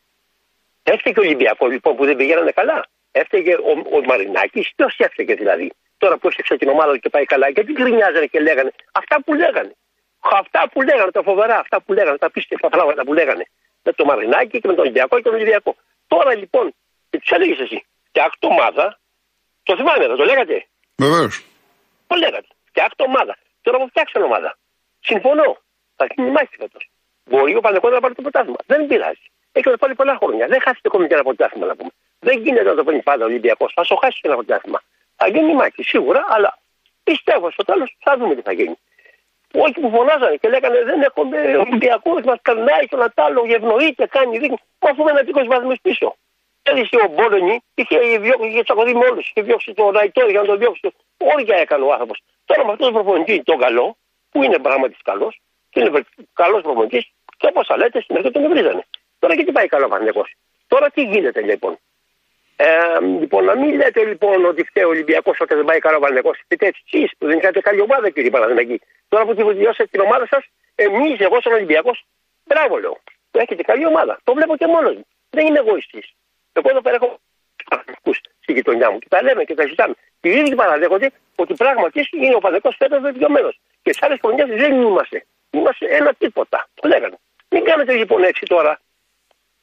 Έφταιγε 0.82 1.20
ο 1.20 1.22
Ολυμπιακός 1.22 1.70
λοιπόν 1.70 1.96
που 1.96 2.04
δεν 2.04 2.16
πηγαίνανε 2.16 2.50
καλά. 2.50 2.86
Έφταιγε 3.10 3.54
ο, 3.54 3.70
ο 3.96 4.00
Μαρινάκης. 4.04 4.72
Ποιος 4.76 4.94
έφταιγε 4.98 5.34
δηλαδή; 5.34 5.72
Τώρα 5.98 6.18
που 6.18 6.26
έφτιαξε 6.26 6.56
την 6.56 6.68
ομάδα 6.68 6.98
και 6.98 7.08
πάει 7.08 7.24
καλά. 7.24 7.48
Γιατί 7.48 7.72
γκρινιάζανε 7.72 8.26
και 8.26 8.40
λέγανε 8.40 8.70
αυτά 8.92 9.22
που 9.22 9.34
λέγανε. 9.34 9.72
Αυτά 10.20 10.68
που 10.72 10.82
λέγανε, 10.82 11.10
τα 11.10 11.22
φοβερά, 11.22 11.58
αυτά 11.58 11.82
που 11.82 11.92
λέγανε, 11.92 12.18
τα 12.18 12.30
πίστευτα 12.30 12.68
πράγματα 12.68 13.04
που 13.04 13.12
λέγανε. 13.12 13.44
Με 13.82 13.92
τον 13.92 14.06
Μαρινάκη 14.06 14.60
και 14.60 14.68
με 14.68 14.74
τον 14.74 14.84
Ολυμπιακό 14.84 15.16
και 15.16 15.22
τον 15.22 15.34
Ολυμπιακό. 15.34 15.76
Τώρα 16.06 16.34
λοιπόν, 16.36 16.74
και 17.10 17.18
του 17.18 17.34
έλεγες 17.34 17.58
εσύ, 17.58 17.86
φτιάχτε 18.08 18.46
ομάδα. 18.46 19.00
Το 19.62 19.76
θυμάμαι, 19.76 20.06
δεν 20.06 20.16
το 20.16 20.24
λέγατε. 20.24 20.66
Βεβαίως. 20.96 21.44
Το 22.06 22.14
λέγατε. 22.16 22.48
Φτιάχτε 22.68 23.02
ομάδα. 23.02 23.36
Τώρα 23.62 23.78
που 23.78 23.88
φτιάξαν 23.88 24.22
ομάδα. 24.22 24.58
Συμφωνώ. 25.00 25.58
Θα 25.96 26.06
γίνει 26.14 26.30
μάχη 26.30 26.56
φέτος. 26.56 26.90
Μπορεί 27.24 27.54
ο 27.56 27.60
Πανεκό 27.60 27.88
να 27.88 28.00
πάρει 28.00 28.14
το 28.14 28.22
πρωτάθλημα. 28.22 28.60
Δεν 28.66 28.86
πειράζει. 28.86 29.26
Έχει 29.52 29.66
να 29.66 29.72
το 29.72 29.78
πάρει 29.78 29.94
πολλά 29.94 30.16
χρόνια. 30.20 30.46
Δεν 30.46 30.60
χάσει 30.60 30.80
ακόμη 30.84 31.06
και 31.06 31.14
ένα 31.14 31.22
πρωτάθλημα 31.22 31.66
να 31.66 31.76
πούμε. 31.76 31.90
Δεν 32.18 32.38
γίνεται 32.42 32.68
να 32.72 32.74
το 32.74 32.84
παίρνει 32.84 33.02
πάντα 33.02 33.24
ο 33.24 33.26
Ολυμπιακός. 33.26 33.72
Θα 33.74 33.84
σου 33.84 33.96
χάσει 33.96 34.20
και 34.20 34.28
ένα 34.28 34.36
πρωτάθλημα. 34.36 34.80
Θα 35.16 35.28
γίνει 35.28 35.54
μάχη 35.54 35.82
σίγουρα, 35.82 36.24
αλλά 36.28 36.58
πιστεύω 37.02 37.50
στο 37.50 37.64
τέλος 37.64 37.96
θα 38.04 38.16
δούμε 38.16 38.34
τι 38.34 38.42
θα 38.42 38.52
γίνει. 38.52 38.78
Όχι 39.54 39.80
που 39.80 39.90
φωνάζανε 39.90 40.36
και 40.36 40.48
λέγανε 40.48 40.84
δεν 40.84 41.02
έχουμε 41.02 41.56
Ολυμπιακό, 41.56 42.10
μας 42.24 42.38
καρνάει 42.42 42.86
και 42.88 42.96
ένα 42.96 43.08
τ' 43.10 43.20
άλλο, 43.20 43.44
ευνοείται, 43.48 44.06
κάνει, 44.06 44.38
δείχνει. 44.38 44.58
Μα 44.78 44.90
αφού 44.90 45.08
είναι 45.08 45.22
20 45.26 45.46
βαθμούς 45.46 45.78
πίσω. 45.82 46.16
Πέρυσι 46.62 46.96
ο 46.96 47.08
Μπόλονι 47.14 47.60
είχε, 47.74 47.98
διώξει, 47.98 48.48
είχε 48.48 48.62
τσακωθεί 48.62 48.94
με 48.94 49.04
όλους. 49.10 49.28
Είχε 49.28 49.42
διώξει 49.42 49.74
τον 49.74 49.90
Ραϊτόρ 49.90 50.30
για 50.30 50.40
να 50.40 50.46
τον 50.46 50.58
διώξει. 50.58 50.94
Όρια 51.16 51.56
έκανε 51.56 51.84
ο 51.84 51.92
άνθρωπος. 51.92 52.18
Τώρα 52.44 52.64
με 52.66 52.72
αυτό 52.72 52.84
τον 52.84 52.92
προπονητή, 52.92 53.42
τον 53.42 53.58
καλό, 53.58 53.96
που 54.30 54.42
είναι 54.42 54.58
πράγματι 54.58 54.96
καλός, 55.04 55.40
και 55.70 55.80
είναι 55.80 56.04
καλός 56.32 56.62
προπονητής, 56.62 57.04
και 57.36 57.46
όπω 57.46 57.64
θα 57.64 57.76
λέτε, 57.76 58.00
στην 58.00 58.16
αρχή 58.16 58.30
τον 58.30 58.44
ευρίζανε. 58.44 58.84
Τώρα 59.18 59.36
και 59.36 59.44
τι 59.44 59.52
πάει 59.52 59.66
καλό 59.66 59.86
ο 59.86 60.24
Τώρα 60.68 60.90
τι 60.90 61.02
γίνεται 61.02 61.40
λοιπόν; 61.40 61.78
Ε, 62.56 62.66
λοιπόν, 63.20 63.44
να 63.44 63.56
μην 63.56 63.74
λέτε 63.74 64.04
λοιπόν 64.04 64.44
ότι 64.44 64.64
φταίει 64.64 64.84
ο 64.84 64.88
Ολυμπιακός 64.88 65.36
όταν 65.40 65.56
δεν 65.56 65.66
πάει 65.66 65.78
καλά 65.78 65.96
ο 65.96 66.00
Παναγενικό. 66.00 66.34
Πείτε 66.48 66.66
έτσι 66.66 66.82
εσείς 66.92 67.10
που 67.18 67.26
δεν 67.26 67.38
είχατε 67.38 67.60
καλή 67.60 67.80
ομάδα, 67.80 68.10
κύριε 68.10 68.30
Παναγενική. 68.30 68.80
Τώρα 69.08 69.24
που 69.24 69.34
τη 69.34 69.42
βελτιώσατε 69.44 69.88
την 69.90 70.00
ομάδα 70.00 70.26
σας, 70.26 70.44
εμείς, 70.74 71.20
εγώ 71.20 71.40
σαν 71.40 71.52
Ολυμπιακός, 71.52 72.04
μπράβο 72.44 72.76
λέω. 72.76 72.98
Που 73.30 73.38
έχετε 73.38 73.62
καλή 73.62 73.86
ομάδα. 73.86 74.20
Το 74.24 74.34
βλέπω 74.34 74.56
και 74.56 74.66
μόνος 74.66 74.94
μου. 74.94 75.06
Δεν 75.30 75.46
είμαι 75.46 75.58
εγωιστής. 75.58 76.14
Εγώ 76.58 76.68
εδώ 76.74 76.82
πέρα 76.86 76.96
έχω 77.00 77.10
Παναγενικού 77.70 78.12
στη 78.44 78.50
γειτονιά 78.56 78.88
μου 78.92 78.98
και 79.02 79.08
τα 79.14 79.18
λέμε 79.26 79.42
και 79.48 79.56
τα 79.60 79.64
ζητάμε. 79.70 79.94
Και 80.20 80.28
οι 80.32 80.36
ίδιοι 80.40 80.54
παραδέχονται 80.62 81.08
ότι 81.42 81.52
πράγματι 81.62 82.00
είναι 82.24 82.36
ο 82.38 82.42
Παναγενικό 82.44 82.70
φέτο 82.80 82.96
βελτιωμένο. 83.06 83.50
Και 83.84 83.92
σε 83.96 84.00
άλλες 84.04 84.18
χρονιές 84.22 84.48
δεν 84.62 84.72
είμαστε. 84.86 85.18
Είμαστε 85.56 85.84
ένα 85.98 86.10
τίποτα. 86.22 86.58
Το 86.78 86.84
λέγανε. 86.92 87.16
Μην 87.52 87.62
κάνετε 87.68 87.92
λοιπόν 88.00 88.20
έτσι 88.30 88.42
τώρα. 88.54 88.72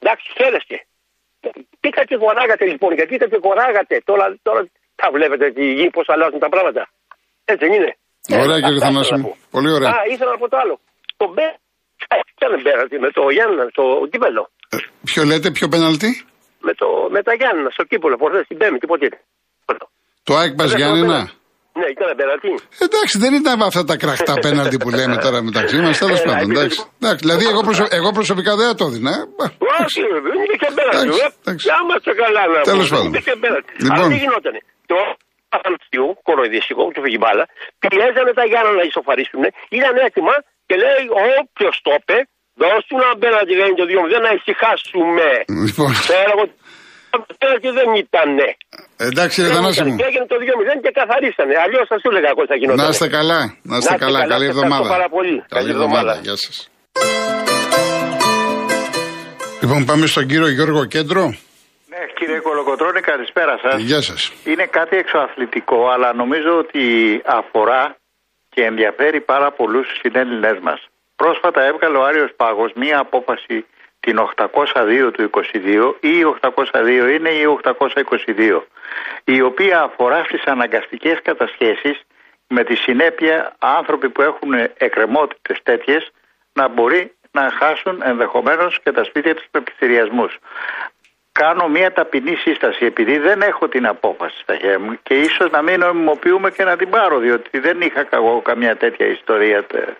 Εντάξει, 0.02 0.26
χαίρεστε. 0.36 0.76
Πήγα 1.82 2.02
και 2.08 2.16
κοράγατε 2.22 2.64
λοιπόν, 2.72 2.90
γιατί 2.98 3.12
ήταν 3.18 3.28
και 3.32 3.40
κοράγατε. 3.46 3.94
Τώρα, 4.10 4.26
τώρα 4.46 4.60
θα 5.00 5.08
βλέπετε 5.16 5.46
τι 5.56 5.64
γη, 5.78 5.86
πώς 5.96 6.06
αλλάζουν 6.12 6.38
τα 6.44 6.48
πράγματα. 6.54 6.82
Έτσι 7.50 7.62
δεν 7.66 7.72
είναι. 7.76 7.90
Ωραία 8.44 8.56
Ε, 8.56 8.60
κύριε 8.64 8.80
αυτά 8.80 8.86
Θανάση 8.86 9.08
ήθελα 9.08 9.20
να 9.22 9.22
μου. 9.22 9.28
πω. 9.28 9.36
Πολύ 9.56 9.70
ωραία. 9.76 9.88
Α, 9.90 9.96
ήθελα 10.12 10.30
να 10.34 10.38
πω 10.42 10.48
το 10.52 10.56
άλλο. 10.62 10.74
το 11.20 11.26
Μπέ. 11.34 11.48
Ήταν 12.36 12.62
πέναλτι 12.62 12.96
με 13.04 13.10
το 13.10 13.22
Γιάννα 13.36 13.64
στο 13.74 13.84
κύπελο. 14.10 14.42
Ε, 14.74 14.76
ποιο 15.04 15.22
λέτε, 15.30 15.50
ποιο 15.50 15.68
πέναλτι; 15.68 16.10
Με, 16.66 16.72
το, 16.80 16.86
με 17.14 17.20
τα 17.22 17.32
Γιάννα 17.34 17.70
στο 17.70 17.84
κύπελο, 17.90 18.16
προχθέ 18.16 18.44
την 18.48 18.56
Πέμπτη, 18.60 18.86
πότε. 18.86 19.08
Το 20.26 20.32
ΑΕΚ 20.36 20.52
Πας 20.54 20.72
Γιάννενα; 20.78 21.20
Ναι, 21.80 21.86
ήταν 21.96 22.08
πέναλτι. 22.20 22.50
Εντάξει, 22.86 23.14
δεν 23.24 23.32
ήταν 23.40 23.62
αυτά 23.62 23.82
τα 23.90 23.96
κραχτά 24.02 24.34
πέναλτι 24.46 24.76
που 24.82 24.90
λέμε 24.98 25.16
τώρα 25.24 25.38
μεταξύ 25.48 25.76
μας. 25.84 25.98
Τέλος 25.98 26.20
Έλα, 26.20 26.32
πάντων. 26.32 26.50
επειδή- 26.50 26.58
Εντάξει. 26.60 26.80
Εντάξει, 27.02 27.22
δηλαδή, 27.24 27.44
εγώ, 27.52 27.60
προσω- 27.68 27.90
εγώ 27.98 28.10
προσωπικά 28.18 28.52
δεν 28.58 28.66
θα 28.70 28.74
το 28.80 28.84
έδινα. 28.90 29.10
ε. 29.10 29.22
Όχι, 29.84 30.00
δεν 30.26 30.36
υπήρχε 30.46 30.68
πέναλτι. 30.78 30.96
Εντάξει, 31.06 31.20
ε. 31.24 31.28
εντάξει. 31.42 31.64
Για 31.68 31.76
είμαστε 31.82 32.10
καλά 32.22 32.42
να 32.54 32.60
Τέλος 32.70 32.86
πούμε, 32.88 32.94
πάντων. 32.94 33.04
Δεν 33.04 33.12
υπήρχε 33.12 33.32
πέναλτι. 33.44 33.70
Λοιπόν. 33.82 33.92
Αλλά 33.98 34.06
τι 34.12 34.16
γινότανε. 34.24 34.60
Το 34.92 34.98
Αθανασίου, 35.56 36.08
κοροϊδιστικό, 36.28 36.82
του 36.94 37.00
φύγει 37.04 37.18
μπάλα, 37.22 37.44
πιέζανε 37.82 38.32
τα 38.38 38.44
Γιάννα 38.50 38.72
να 38.80 38.84
ισοφαρίσουν. 38.90 39.42
Ήταν 39.78 39.94
έτοιμα 40.08 40.34
και 40.68 40.74
λέει 40.84 41.04
όποιος 41.40 41.74
το 41.86 41.90
είπε, 41.98 42.16
δώσ' 42.60 42.84
του 42.88 42.96
ένα 43.04 43.14
πέναλτι 43.22 43.52
για 43.58 43.66
το 43.80 43.84
2-0 43.92 44.18
να 44.26 44.32
ησυχάσουμε. 44.38 45.28
Λοιπόν, 45.66 45.90
Ξέρω 46.06 46.30
εγώ 46.36 46.44
πέναλτι 47.40 47.68
δεν 47.78 47.88
ήτανε. 48.04 48.48
εντάξει, 49.10 49.36
ρε 49.42 49.46
Δεν 49.48 49.56
Θανάση 49.56 49.76
ήτανε. 49.78 49.90
μου. 49.90 49.96
Και 50.00 50.06
έγινε 50.10 50.26
το 50.32 50.36
2-0 50.42 50.80
και 50.84 50.92
καθαρίσανε. 51.00 51.54
Αλλιώς 51.64 51.84
θα 51.90 51.96
σου 52.02 52.08
έλεγα 52.12 52.28
εγώ 52.34 52.42
θα 52.50 52.56
γινόταν. 52.60 52.84
Να 52.84 52.88
είστε 52.92 53.08
καλά. 53.18 53.40
Να 53.70 53.76
είστε 53.78 53.92
είστε 53.94 54.04
καλά. 54.04 54.18
καλά, 54.20 54.32
Καλή 54.34 54.44
σε 54.44 54.50
ευχαριστώ 54.50 54.64
εβδομάδα. 54.64 54.88
πάρα 54.96 55.08
πολύ. 55.16 55.34
Καλή 55.38 55.54
Καλή 55.58 55.70
εβδομάδα. 55.74 56.10
εβδομάδα. 56.12 56.26
Γεια 56.26 56.36
σας. 56.44 56.56
Λοιπόν, 59.62 59.84
πάμε 59.84 60.06
στον 60.06 60.26
κύριο 60.26 60.48
Γιώργο 60.48 60.84
Κέντρο. 60.84 61.22
Ναι, 61.92 62.00
κύριε 62.18 62.38
Κολοκοτρώνη, 62.38 63.00
καλησπέρα 63.00 63.58
σας. 63.62 63.80
Γεια 63.80 64.00
σας. 64.02 64.32
Είναι 64.44 64.66
κάτι 64.66 64.96
εξωαθλητικό, 64.96 65.88
αλλά 65.88 66.12
νομίζω 66.14 66.52
ότι 66.58 66.82
αφορά 67.38 67.96
και 68.48 68.62
ενδιαφέρει 68.64 69.20
πάρα 69.20 69.50
πολλούς 69.52 69.86
συνέλληνές 70.00 70.58
μας. 70.62 70.80
Πρόσφατα 71.22 71.62
έβγαλε 71.62 71.96
ο 71.98 72.04
Άριος 72.04 72.32
Πάγος 72.36 72.72
μία 72.72 72.98
απόφαση 72.98 73.66
την 74.00 74.18
802 74.18 75.10
του 75.12 75.30
22 75.30 75.94
ή 76.00 76.18
η 76.18 76.24
802 76.40 77.10
είναι 77.16 77.28
η 77.28 77.58
822 77.62 78.60
η 79.24 79.40
οποία 79.40 79.80
αφορά 79.80 80.24
στις 80.24 80.44
αναγκαστικές 80.44 81.18
κατασχέσεις 81.22 82.00
με 82.48 82.64
τη 82.64 82.74
συνέπεια 82.74 83.54
άνθρωποι 83.58 84.08
που 84.08 84.22
έχουν 84.22 84.52
εκκρεμότητες 84.76 85.58
τέτοιες 85.62 86.10
να 86.52 86.68
μπορεί 86.68 87.12
να 87.30 87.50
χάσουν 87.58 88.02
ενδεχομένως 88.04 88.80
και 88.82 88.92
τα 88.92 89.04
σπίτια 89.04 89.34
τους 89.34 89.46
με 89.50 89.60
πληστηριασμούς 89.60 90.38
κάνω 91.32 91.68
μια 91.68 91.92
ταπεινή 91.92 92.34
σύσταση 92.34 92.84
επειδή 92.84 93.18
δεν 93.18 93.42
έχω 93.42 93.68
την 93.68 93.86
απόφαση 93.86 94.38
στα 94.42 94.56
χέρια 94.56 94.78
μου 94.80 94.98
και 95.02 95.14
ίσως 95.14 95.50
να 95.50 95.62
μην 95.62 95.78
νομιμοποιούμε 95.80 96.50
και 96.50 96.64
να 96.64 96.76
την 96.76 96.90
πάρω 96.90 97.18
διότι 97.18 97.58
δεν 97.58 97.80
είχα 97.80 98.06
εγώ 98.10 98.40
καμιά 98.40 98.76
τέτοια 98.76 99.06
ιστορία 99.06 99.62
τε- 99.64 99.88
ε, 99.88 99.96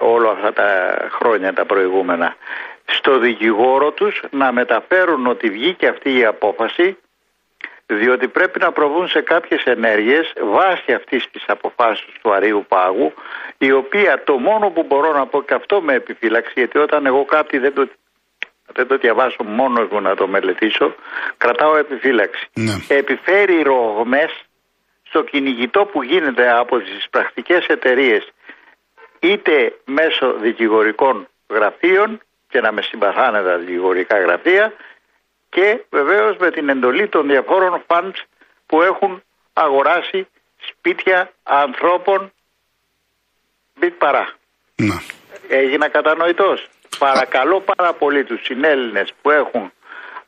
όλα 0.00 0.30
αυτά 0.30 0.52
τα 0.52 0.96
χρόνια 1.10 1.52
τα 1.52 1.64
προηγούμενα 1.64 2.36
στο 2.84 3.18
δικηγόρο 3.18 3.90
τους 3.90 4.22
να 4.30 4.52
μεταφέρουν 4.52 5.26
ότι 5.26 5.50
βγήκε 5.50 5.88
αυτή 5.88 6.18
η 6.18 6.24
απόφαση 6.24 6.96
διότι 7.86 8.28
πρέπει 8.28 8.58
να 8.58 8.72
προβούν 8.72 9.08
σε 9.08 9.20
κάποιες 9.20 9.62
ενέργειες 9.64 10.32
βάσει 10.42 10.92
αυτής 10.92 11.30
της 11.32 11.44
αποφάσεως 11.46 12.14
του 12.22 12.32
Αρίου 12.32 12.64
Πάγου 12.68 13.12
η 13.58 13.72
οποία 13.72 14.22
το 14.24 14.38
μόνο 14.38 14.70
που 14.70 14.82
μπορώ 14.82 15.12
να 15.12 15.26
πω 15.26 15.42
και 15.42 15.54
αυτό 15.54 15.80
με 15.80 15.94
επιφύλαξη 15.94 16.52
γιατί 16.54 16.78
όταν 16.78 17.06
εγώ 17.06 17.24
κάτι 17.24 17.58
δεν 17.58 17.74
το 17.74 17.88
δεν 18.72 18.86
το 18.86 18.96
διαβάσω 18.96 19.44
μόνος 19.44 19.88
μου 19.90 20.00
να 20.00 20.14
το 20.14 20.26
μελετήσω, 20.26 20.94
κρατάω 21.36 21.76
επιφύλαξη. 21.76 22.46
Ναι. 22.54 22.72
Επιφέρει 22.88 23.62
ρογμές 23.62 24.30
στο 25.02 25.22
κυνηγητό 25.22 25.84
που 25.84 26.02
γίνεται 26.02 26.50
από 26.50 26.78
τις 26.78 27.06
πρακτικές 27.10 27.66
εταιρείες 27.66 28.32
είτε 29.20 29.78
μέσω 29.84 30.32
δικηγορικών 30.32 31.28
γραφείων 31.48 32.20
και 32.48 32.60
να 32.60 32.72
με 32.72 32.82
συμπαθάνε 32.82 33.42
τα 33.42 33.56
δικηγορικά 33.56 34.18
γραφεία 34.20 34.72
και 35.48 35.84
βεβαίως 35.90 36.36
με 36.36 36.50
την 36.50 36.68
εντολή 36.68 37.08
των 37.08 37.26
διαφόρων 37.28 37.84
funds 37.86 38.22
που 38.66 38.82
έχουν 38.82 39.22
αγοράσει 39.52 40.28
σπίτια 40.56 41.32
ανθρώπων 41.42 42.32
μπιτ 43.74 43.94
παρά. 43.98 44.32
Να. 44.76 45.02
Έγινα 45.48 45.88
κατανοητός. 45.88 46.68
Παρακαλώ 46.98 47.60
πάρα 47.60 47.92
πολύ 47.92 48.24
τους 48.24 48.44
συνέλληνες 48.44 49.12
που 49.22 49.30
έχουν 49.30 49.72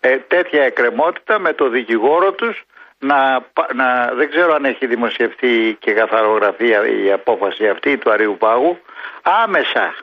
ε, 0.01 0.17
τέτοια 0.17 0.63
εκκρεμότητα 0.63 1.39
με 1.39 1.53
το 1.53 1.69
δικηγόρο 1.69 2.33
τους 2.33 2.65
να, 3.01 3.41
πα- 3.53 3.75
να, 3.75 4.13
δεν 4.15 4.31
ξέρω 4.31 4.55
αν 4.55 4.65
έχει 4.65 4.87
δημοσιευτεί 4.87 5.77
και 5.81 5.93
καθαρογραφία 5.93 6.87
η 6.87 7.13
απόφαση 7.13 7.69
αυτή 7.69 7.99
του 7.99 8.11
Αρίου 8.11 8.37
Πάγου. 8.39 8.79
Άμεσα. 9.23 9.95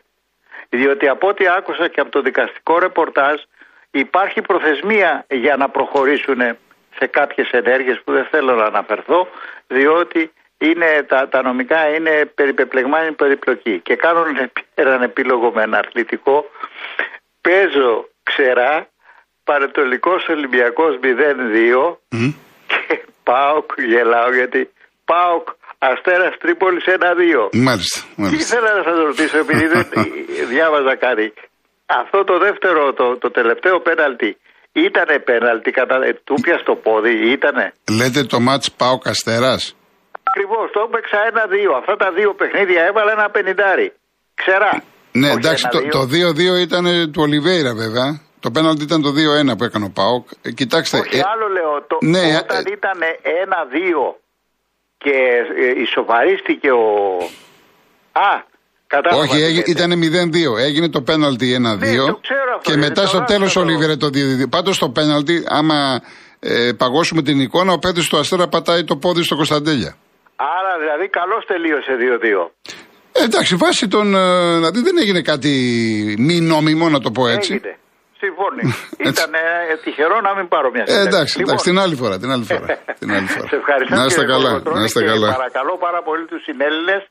Διότι 0.70 1.08
από 1.08 1.28
ό,τι 1.28 1.48
άκουσα 1.48 1.88
και 1.88 2.00
από 2.00 2.10
το 2.12 2.22
δικαστικό 2.22 2.80
ρεπορτάζ 2.80 3.42
υπάρχει 3.92 4.42
προθεσμία 4.42 5.26
για 5.30 5.58
να 5.58 5.70
προχωρήσουν 5.70 6.40
σε 7.00 7.06
κάποιες 7.08 7.50
ενέργειες 7.52 8.02
που 8.04 8.12
δεν 8.12 8.26
θέλω 8.32 8.56
να 8.56 8.66
αναφερθώ 8.66 9.28
διότι 9.68 10.32
είναι, 10.58 11.06
τα, 11.08 11.28
τα 11.30 11.42
νομικά 11.42 11.96
είναι 11.96 12.26
περιπεπλεγμένη 12.36 13.12
περιπλοκή. 13.12 13.80
Και 13.80 13.96
κάνουν 13.96 14.52
έναν 14.74 15.02
επίλογο 15.02 15.52
με 15.52 15.62
ένα 15.62 15.78
αθλητικό. 15.78 16.50
Παίζω 17.42 18.10
ξερά. 18.24 18.88
Παρετολικός 19.44 20.28
Ολυμπιακός 20.28 21.00
0-2 21.04 21.96
Μμ. 22.10 22.32
Και 22.88 22.96
ΠΑΟΚ 23.28 23.70
γελάω 23.92 24.30
γιατί 24.40 24.62
ΠΑΟΚ 25.10 25.46
Αστέρας 25.90 26.34
Τρίπολης 26.42 26.86
1-2 26.88 27.50
Μάλιστα. 27.68 28.00
τι 28.16 28.22
μάλιστα. 28.22 28.44
ήθελα 28.44 28.70
να 28.78 28.84
σας 28.90 28.98
ρωτήσω 29.08 29.38
επειδή 29.46 29.66
δεν 29.74 29.84
διάβαζα 30.54 30.96
κάτι. 31.06 31.28
Αυτό 32.02 32.18
το 32.24 32.36
δεύτερο, 32.46 32.82
το, 33.00 33.06
το 33.24 33.30
τελευταίο 33.32 33.80
πέναλτι, 33.88 34.30
ήτανε 34.88 35.16
πέναλτι 35.30 35.72
κατά 35.80 35.96
ε, 36.10 36.14
του 36.28 36.36
πια 36.44 36.58
στο 36.64 36.74
πόδι, 36.76 37.14
ήτανε; 37.38 37.66
Λέτε 37.98 38.22
το 38.24 38.40
μάτς 38.40 38.72
Πάο 38.72 38.98
Καστέρας. 38.98 39.76
Ακριβώς, 40.30 40.66
το 40.76 40.80
έπαιξα 40.88 41.18
ένα-δύο. 41.32 41.72
Αυτά 41.82 41.96
τα 41.96 42.10
δύο 42.18 42.34
παιχνίδια 42.40 42.82
έβαλα 42.90 43.12
ένα 43.18 43.30
πενιντάρι. 43.30 43.88
Ξερά. 44.40 44.74
Ναι, 45.12 45.28
Όχι 45.28 45.38
εντάξει, 45.38 45.68
το, 45.72 45.78
ένα-δύο. 45.78 46.26
το 46.26 46.54
2-2 46.60 46.62
ήταν 46.68 46.86
ε, 46.86 47.08
του 47.08 47.22
Ολιβέηρα 47.28 47.74
βέβαια. 47.84 48.08
Το 48.40 48.52
πέναλτι 48.52 48.84
ήταν 48.84 49.02
το 49.02 49.10
2-1 49.54 49.58
που 49.58 49.64
έκανε 49.64 49.86
ο 49.86 49.90
Πάοκ. 49.90 50.28
Ε, 50.42 50.52
κοιτάξτε. 50.52 50.98
Όχι 50.98 51.18
ε, 51.18 51.22
άλλο 51.34 51.48
λέω, 51.48 51.86
το, 51.88 51.98
ναι, 52.02 52.36
όταν 52.44 52.58
ε, 52.66 52.72
ήταν 52.72 53.00
ένα-δύο 53.44 54.20
και 54.98 55.16
ε, 55.58 55.82
ισοφαρίστηκε 55.82 56.72
ο... 56.72 56.86
Α, 58.12 58.44
κατάλαβα. 58.88 59.22
όχι, 59.24 59.36
τι 59.36 59.44
έγι- 59.44 59.68
λέτε. 59.68 59.72
ήταν 59.72 59.92
0-2. 60.58 60.60
Έγινε 60.60 60.90
το 60.90 61.02
πέναλτι 61.02 61.56
1-2. 61.56 61.60
Ναι, 61.60 61.96
το 61.96 62.20
ξέρω 62.22 62.52
αυτό, 62.56 62.62
και 62.64 62.72
είναι 62.72 62.88
μετά 62.88 63.02
το 63.02 63.08
στο 63.08 63.24
τέλος 63.24 63.40
λάθος 63.42 63.56
ο 63.56 63.60
Ολιβέηρα 63.60 63.98
το 63.98 64.08
2-2. 64.08 64.50
Πάντως 64.50 64.78
το 64.78 64.90
πέναλτι, 64.90 65.44
άμα 65.48 66.02
ε, 66.40 66.72
παγώσουμε 66.78 67.22
την 67.22 67.40
εικόνα, 67.40 67.72
ο 67.74 67.80
παίκτη 67.80 68.08
του 68.08 68.18
Αστέρα 68.18 68.48
πατάει 68.48 68.84
το 68.84 68.96
πόδι 68.96 69.24
στο 69.24 69.36
Κωνσταντέλια. 69.36 69.96
Άρα 70.36 70.80
δηλαδή 70.80 71.10
καλώς 71.10 71.46
τελείωσε 71.46 71.92
2-2. 72.46 72.50
Ε, 73.12 73.24
εντάξει, 73.24 73.56
βάσει 73.56 73.88
τον. 73.88 74.16
ε, 74.16 74.56
δηλαδή 74.56 74.82
δεν 74.82 74.98
έγινε 74.98 75.22
κάτι 75.22 75.50
μη 76.20 76.40
νόμιμο, 76.42 76.90
να 76.90 77.00
το 77.00 77.12
πω 77.12 77.28
έτσι. 77.28 77.54
Έγινε. 77.54 77.78
Συμφωνεί. 78.24 78.66
Έτσι. 78.98 79.10
Ήταν 79.14 79.30
ε, 79.34 79.44
τυχερό 79.84 80.18
να 80.28 80.32
μην 80.38 80.46
πάρω 80.54 80.68
μια 80.76 80.84
Ε, 80.88 80.90
συνέντευξη. 80.92 81.12
εντάξει, 81.14 81.34
Λοιπόν, 81.40 81.54
εντάξει, 81.54 81.70
την 81.72 81.80
άλλη 81.84 81.96
φορά. 82.02 82.16
Την 82.24 82.30
άλλη 82.36 82.46
φορά. 82.52 82.66
την 83.02 83.10
άλλη 83.18 83.28
φορά. 83.36 83.48
Σε 83.52 83.58
ευχαριστώ. 83.62 83.94
Να 84.00 84.04
είστε 84.08 84.22
κύριε 84.22 84.34
καλά. 84.36 84.50
Κολοκοτρώνη, 84.50 84.78
Να 84.80 84.84
είστε 84.88 85.00
και 85.04 85.10
καλά. 85.14 85.30
Παρακαλώ 85.40 85.74
πάρα 85.88 86.00
πολύ 86.08 86.24
τους 86.32 86.42
συνέλληνες 86.48 87.02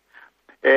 ε, 0.60 0.74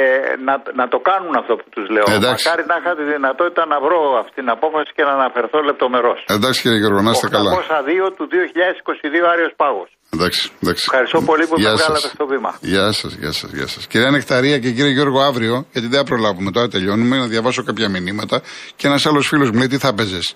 να, 0.48 0.54
να 0.80 0.86
το 0.94 0.98
κάνουν 1.10 1.34
αυτό 1.42 1.54
που 1.60 1.68
τους 1.76 1.86
λέω. 1.96 2.06
Εντάξει. 2.18 2.44
Μακάρι 2.48 2.64
να 2.72 2.76
είχα 2.80 2.92
τη 3.00 3.04
δυνατότητα 3.14 3.62
να 3.74 3.78
βρω 3.86 4.00
αυτή 4.22 4.34
την 4.42 4.50
απόφαση 4.56 4.90
και 4.98 5.04
να 5.08 5.14
αναφερθώ 5.20 5.60
λεπτομερώς. 5.70 6.20
Εντάξει 6.38 6.58
κύριε 6.64 6.80
Γιώργο, 6.82 7.02
να 7.08 7.12
είστε 7.16 7.28
καλά. 7.38 7.52
802 7.54 8.08
του 8.18 8.26
2022 8.34 9.32
Άριος 9.34 9.54
Πάγος. 9.62 9.90
Εντάξει, 10.14 10.52
εντάξει. 10.64 10.84
Ευχαριστώ 10.88 11.22
πολύ 11.22 11.48
που 11.48 11.60
Γεια 11.60 11.72
με 11.72 11.78
σας. 11.78 11.86
βγάλατε 11.86 12.08
στο 12.08 12.26
βήμα. 12.28 12.58
Γεια 12.62 12.92
σας, 12.92 13.14
γεια 13.14 13.32
σας, 13.32 13.52
γεια 13.52 13.68
σας. 13.68 13.88
Κυρία 13.88 14.10
Νεκταρία 14.12 14.60
και 14.60 14.72
κύριε 14.72 14.92
Γιώργο, 14.92 15.20
αύριο, 15.22 15.66
γιατί 15.72 15.88
δεν 15.88 15.98
θα 15.98 16.04
προλάβουμε 16.04 16.52
τώρα, 16.52 16.68
τελειώνουμε, 16.68 17.18
να 17.18 17.28
διαβάσω 17.28 17.64
κάποια 17.64 17.90
μηνύματα. 17.90 18.42
Και 18.76 18.88
ένας 18.88 19.06
άλλος 19.06 19.28
φίλος 19.28 19.50
μου 19.52 19.58
λέει: 19.58 19.68
Τι 19.68 19.78
θα 19.78 19.94
παίζες; 19.94 20.36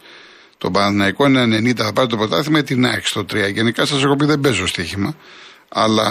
Το 0.58 0.72
Παναθηναϊκό 0.72 1.26
είναι 1.26 1.44
90, 1.44 1.84
θα 1.84 1.94
πάρει 1.94 2.08
το 2.08 2.18
πρωτάθλημα 2.18 2.60
ή 2.60 2.64
την 2.64 2.86
ΑΕΚ 2.86 3.06
στο 3.06 3.26
3. 3.26 3.50
Γενικά 3.54 3.86
σας 3.86 4.04
έχω 4.04 4.16
πει 4.16 4.26
δεν 4.26 4.40
παίζω 4.40 4.68
στοίχημα. 4.68 5.16
Αλλά 5.70 6.08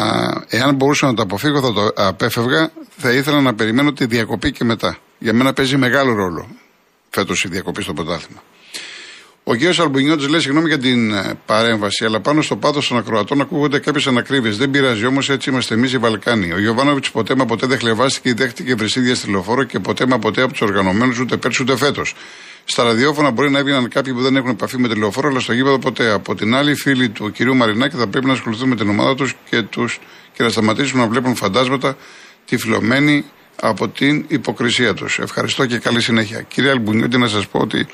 εάν 0.49 0.75
μπορούσα 0.75 1.07
να 1.07 1.15
το 1.15 1.23
αποφύγω, 1.23 1.61
θα 1.61 1.73
το 1.73 1.91
απέφευγα. 1.97 2.71
Θα 2.97 3.11
ήθελα 3.13 3.41
να 3.41 3.55
περιμένω 3.55 3.93
τη 3.93 4.07
διακοπή 4.07 4.53
και 4.53 4.65
μετά. 4.65 4.97
Για 5.19 5.33
μένα 5.33 5.53
παίζει 5.53 5.77
μεγάλο 5.77 6.15
ρόλο 6.15 6.49
φέτος 7.11 7.45
η 7.45 7.49
διακοπή 7.49 7.83
στο 7.83 7.93
πρωτάθλημα. 7.93 8.43
Ο 9.45 9.55
κ. 9.57 9.81
Αλμπινιώτης 9.81 10.29
λέει 10.29 10.41
συγγνώμη 10.41 10.69
για 10.69 10.79
την 10.79 11.13
ε, 11.13 11.39
παρέμβαση, 11.47 12.05
αλλά 12.05 12.21
πάνω 12.21 12.43
στο 12.43 12.57
πάθο 12.57 12.81
των 12.89 12.97
ακροατών 12.97 13.41
ακούγονται 13.41 13.79
κάποιες 13.79 14.07
ανακρίβειες. 14.07 14.57
Δεν 14.57 14.71
πειράζει 14.71 15.07
όμως, 15.07 15.31
έτσι 15.31 15.51
είμαστε 15.51 15.75
εμείς 15.75 15.93
οι 15.93 15.99
Βαλκάνοι. 15.99 16.53
Ο 16.53 16.59
Γιωβάνοβιτς 16.59 17.11
ποτέ 17.11 17.35
μα 17.35 17.45
ποτέ 17.45 17.67
δεν 17.67 17.79
χλεβάστηκε 17.79 18.29
ή 18.29 18.33
δέχτηκε 18.33 18.75
βρυσίδια 18.75 19.15
στη 19.15 19.31
λεωφόρο 19.31 19.65
και 19.65 19.79
ποτέ 19.79 20.07
μα 20.07 20.19
ποτέ 20.19 20.43
από 20.43 20.53
τους 20.53 20.61
οργανωμένους 20.61 21.19
ούτε 21.19 21.37
πέρσι 21.37 21.63
ούτε 21.63 21.77
φέτος. 21.77 22.15
Στα 22.65 22.83
ραδιόφωνα 22.83 23.31
μπορεί 23.31 23.51
να 23.51 23.59
έβγαιναν 23.59 23.89
κάποιοι 23.89 24.13
που 24.13 24.21
δεν 24.21 24.37
έχουν 24.37 24.51
επαφή 24.51 24.79
με 24.79 24.89
τη 24.89 24.99
λεωφόρο, 24.99 25.29
αλλά 25.29 25.41
στο 25.41 25.53
γήπεδο 25.53 25.79
ποτέ. 25.79 26.11
Από 26.11 26.35
την 26.35 26.55
άλλη, 26.55 26.71
οι 26.71 26.75
φίλοι 26.75 27.09
του 27.09 27.33
κ. 27.33 27.41
Μαρινάκη 27.41 27.97
θα 27.97 28.07
πρέπει 28.07 28.27
να 28.27 28.33
ασχοληθούν 28.33 28.69
με 28.69 28.77
την 28.77 28.89
ομάδα 28.89 29.15
τους 29.15 29.35
και, 29.51 29.63
τους, 29.63 30.01
και 30.33 30.43
να 30.43 30.49
σταματήσουν 30.49 30.99
να 30.99 31.07
βλέπουν 31.07 31.35
φαντάσματα 31.35 31.97
τυφλωμένοι 32.45 33.25
από 33.61 33.89
την 33.89 34.25
υποκρισία 34.29 34.95
τους. 34.95 35.19
Ευχαριστώ 35.19 35.67
και 35.67 35.79
καλή 35.79 36.01
συνέχεια. 36.01 36.43
Κύριε 36.43 36.71
Αλμπουνιώτη, 36.71 37.19
να 37.19 37.29
σας 37.29 37.47
πω 37.47 37.59
ότι 37.59 37.87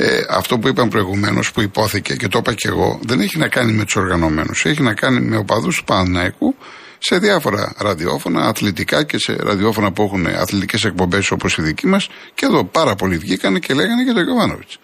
ε, 0.00 0.20
αυτό 0.28 0.58
που 0.58 0.68
είπαν 0.68 0.88
προηγουμένως, 0.88 1.52
που 1.52 1.60
υπόθηκε 1.60 2.14
και 2.14 2.28
το 2.28 2.38
είπα 2.38 2.54
και 2.54 2.68
εγώ, 2.68 3.00
δεν 3.02 3.20
έχει 3.20 3.38
να 3.38 3.48
κάνει 3.48 3.72
με 3.72 3.84
τους 3.84 3.96
οργανωμένους. 3.96 4.64
Έχει 4.64 4.82
να 4.82 4.94
κάνει 4.94 5.20
με 5.20 5.36
οπαδούς 5.36 5.76
του 5.76 5.84
Παναναϊκού 5.84 6.54
σε 6.98 7.18
διάφορα 7.18 7.74
ραδιόφωνα, 7.78 8.46
αθλητικά 8.46 9.04
και 9.04 9.18
σε 9.18 9.36
ραδιόφωνα 9.40 9.92
που 9.92 10.02
έχουν 10.02 10.26
αθλητικές 10.26 10.84
εκπομπές 10.84 11.30
όπως 11.30 11.58
η 11.58 11.62
δική 11.62 11.86
μας. 11.86 12.08
Και 12.34 12.46
εδώ 12.46 12.64
πάρα 12.64 12.94
πολλοί 12.94 13.16
βγήκαν 13.16 13.60
και 13.60 13.74
λέγανε 13.74 14.02
για 14.02 14.14
τον 14.14 14.24
Γιωβάνοβιτς. 14.24 14.78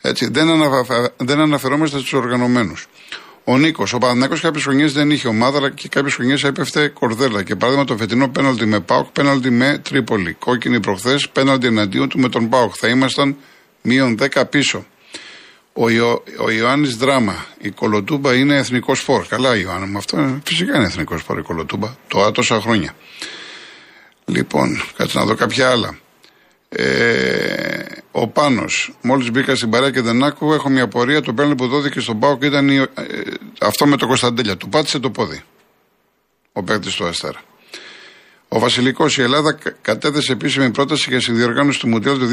Έτσι, 0.00 0.28
δεν, 0.30 0.48
αναφα... 0.48 1.10
δεν 1.16 1.40
αναφερόμαστε 1.40 1.98
στους 1.98 2.12
οργανωμένους. 2.12 2.86
Ο 3.44 3.58
Νίκος, 3.58 3.92
ο 3.92 3.98
Παναθυνακό 3.98 4.38
κάποιες 4.38 4.62
χρονιές 4.62 4.92
δεν 4.92 5.10
είχε 5.10 5.28
ομάδα, 5.28 5.58
αλλά 5.58 5.70
και 5.70 5.88
κάποιες 5.88 6.14
χρονιές 6.14 6.44
έπεφτε 6.44 6.88
κορδέλα. 6.88 7.42
Και 7.42 7.56
παράδειγμα 7.56 7.86
το 7.86 7.96
φετινό 7.96 8.28
πέναλτι 8.28 8.66
με 8.66 8.80
Πάοκ, 8.80 9.06
πέναλτι 9.06 9.50
με 9.50 9.80
Τρίπολη. 9.84 10.32
Κόκκινη 10.32 10.80
προχθές, 10.80 11.28
πέναλτι 11.28 11.66
εναντίον 11.66 12.08
του 12.08 12.18
με 12.18 12.28
τον 12.28 12.48
Πάοκ. 12.48 12.74
Θα 12.78 12.88
ήμασταν 12.88 13.36
μείον 13.82 14.18
10 14.20 14.42
πίσω. 14.50 14.86
Ο, 15.72 15.88
Ιω, 15.88 16.22
ο 16.38 16.50
Ιωάννης 16.50 16.96
Δράμα, 16.96 17.46
η 17.58 17.70
Κολοτούμπα 17.70 18.34
είναι 18.34 18.56
εθνικός 18.56 18.98
σπορ. 18.98 19.26
Καλά, 19.26 19.56
Ιωάννη, 19.56 19.86
με 19.86 19.98
αυτό 19.98 20.40
φυσικά 20.44 20.76
είναι 20.76 20.86
εθνικός 20.86 21.20
σπορ 21.20 21.38
η 21.38 21.42
Κολοτούμπα. 21.42 21.88
Το 22.08 22.22
άτοσα 22.22 22.60
χρόνια. 22.60 22.94
Λοιπόν, 24.24 24.82
κάτσε 24.96 25.18
να 25.18 25.24
δω 25.24 25.34
κάποια 25.34 25.70
άλλα. 25.70 25.98
Ε, 26.68 27.84
ο 28.10 28.28
Πάνος, 28.28 28.92
μόλις 29.02 29.30
μπήκα 29.30 29.54
στην 29.54 29.70
παρέα 29.70 29.90
και 29.90 30.00
δεν 30.00 30.24
άκουγα, 30.24 30.54
έχω 30.54 30.68
μια 30.68 30.88
πορεία. 30.88 31.20
Το 31.20 31.32
πέναλτι 31.32 31.56
που 31.56 31.66
δόθηκε 31.66 32.00
στον 32.00 32.18
Πάο 32.18 32.38
και 32.38 32.46
ήταν 32.46 32.68
ε, 32.68 32.88
αυτό 33.60 33.86
με 33.86 33.96
το 33.96 34.06
Κωνσταντέλια. 34.06 34.56
Του 34.56 34.68
πάτησε 34.68 34.98
το 34.98 35.10
πόδι. 35.10 35.42
Ο 36.52 36.62
παίκτης 36.62 36.94
του 36.94 37.06
Αστέρα. 37.06 37.40
Ο 38.48 38.58
Βασιλικός, 38.58 39.18
η 39.18 39.22
Ελλάδα 39.22 39.58
κατέθεσε 39.82 40.32
επίσημη 40.32 40.70
πρόταση 40.70 41.10
για 41.10 41.20
συνδιοργάνωση 41.20 41.78
του 41.78 41.88
Μουντιάλ 41.88 42.18
του 42.18 42.28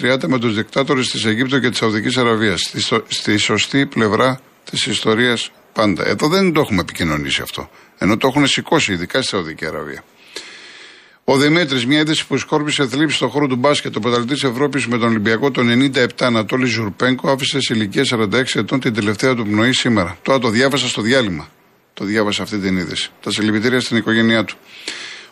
2030 0.00 0.26
με 0.26 0.38
τους 0.38 0.54
δικτάτορες 0.54 1.10
της 1.10 1.24
Αιγύπτου 1.24 1.60
και 1.60 1.68
της 1.68 1.78
Σαουδικής 1.78 2.16
Αραβίας. 2.16 2.60
Στη, 2.60 3.02
στη 3.06 3.36
σωστή 3.36 3.86
πλευρά 3.86 4.40
της 4.70 4.86
ιστορίας 4.86 5.50
πάντα. 5.72 6.06
Εδώ 6.06 6.28
δεν 6.28 6.52
το 6.52 6.60
έχουμε 6.60 6.80
επικοινωνήσει 6.80 7.42
αυτό. 7.42 7.70
Ενώ 7.98 8.16
το 8.16 8.26
έχουν 8.26 8.46
σηκώσει, 8.46 8.92
ειδικά 8.92 9.20
στη 9.20 9.28
Σαουδική 9.28 9.66
Αραβία. 9.66 10.04
Ο 11.24 11.36
Δημήτρης, 11.36 11.86
μια 11.86 11.98
είδηση 11.98 12.26
που 12.26 12.38
σκόρπισε 12.38 12.86
θλίψη 12.86 13.16
στον 13.16 13.28
χώρο 13.28 13.46
του 13.46 13.56
μπάσκετ, 13.56 13.96
ο 13.96 14.00
πρωταθλητής 14.00 14.44
Ευρώπης 14.44 14.86
με 14.86 14.98
τον 14.98 15.08
Ολυμπιακό 15.08 15.50
το 15.50 15.62
97 15.62 16.06
Ανατόλης 16.20 16.70
Ζουρπέγκο, 16.70 17.30
άφησε 17.30 17.60
σε 17.60 17.74
ηλικία 17.74 18.04
46 18.10 18.44
ετών 18.54 18.80
την 18.80 18.94
τελευταία 18.94 19.34
του 19.34 19.46
πνοή 19.46 19.72
σήμερα. 19.72 20.18
Τώρα 20.22 20.38
το 20.38 20.48
διάβασα 20.48 20.88
στο 20.88 21.02
διάλειμμα. 21.02 21.48
Το 21.94 22.04
διάβασα 22.04 22.42
αυτή 22.42 22.58
την 22.58 22.76
είδηση. 22.76 23.10
Τα 23.22 23.30
συλληπιτήρια 23.30 23.80
στην 23.80 23.96
οικογένειά 23.96 24.44
του. 24.44 24.56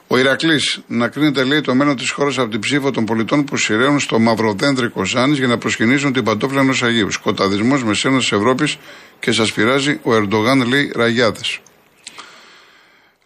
Ο 0.06 0.18
Ηρακλής, 0.18 0.80
να 0.86 1.08
κρίνεται 1.08 1.44
λέει 1.44 1.60
το 1.60 1.74
μέλλον 1.74 1.96
της 1.96 2.10
χώρας 2.10 2.38
από 2.38 2.50
την 2.50 2.60
ψήφο 2.60 2.90
των 2.90 3.04
πολιτών 3.04 3.44
που 3.44 3.56
σειραίουν 3.56 4.00
στο 4.00 4.18
μαυροδέντρικο 4.18 5.04
Ζάνη 5.04 5.34
για 5.34 5.46
να 5.46 5.58
προσκυνήσουν 5.58 6.12
την 6.12 6.24
παντόφλα 6.24 6.60
ενός 6.60 6.82
Αγίου. 6.82 7.10
Σκοταδισμός 7.10 7.84
μεσαίωνας 7.84 8.22
της 8.22 8.32
Ευρώπης 8.32 8.76
και 9.20 9.32
σας 9.32 9.52
πειράζει 9.52 10.00
ο 10.02 10.14
Ερντογάν 10.14 10.66
λέει 10.68 10.92
ραγιάδε. 10.94 11.40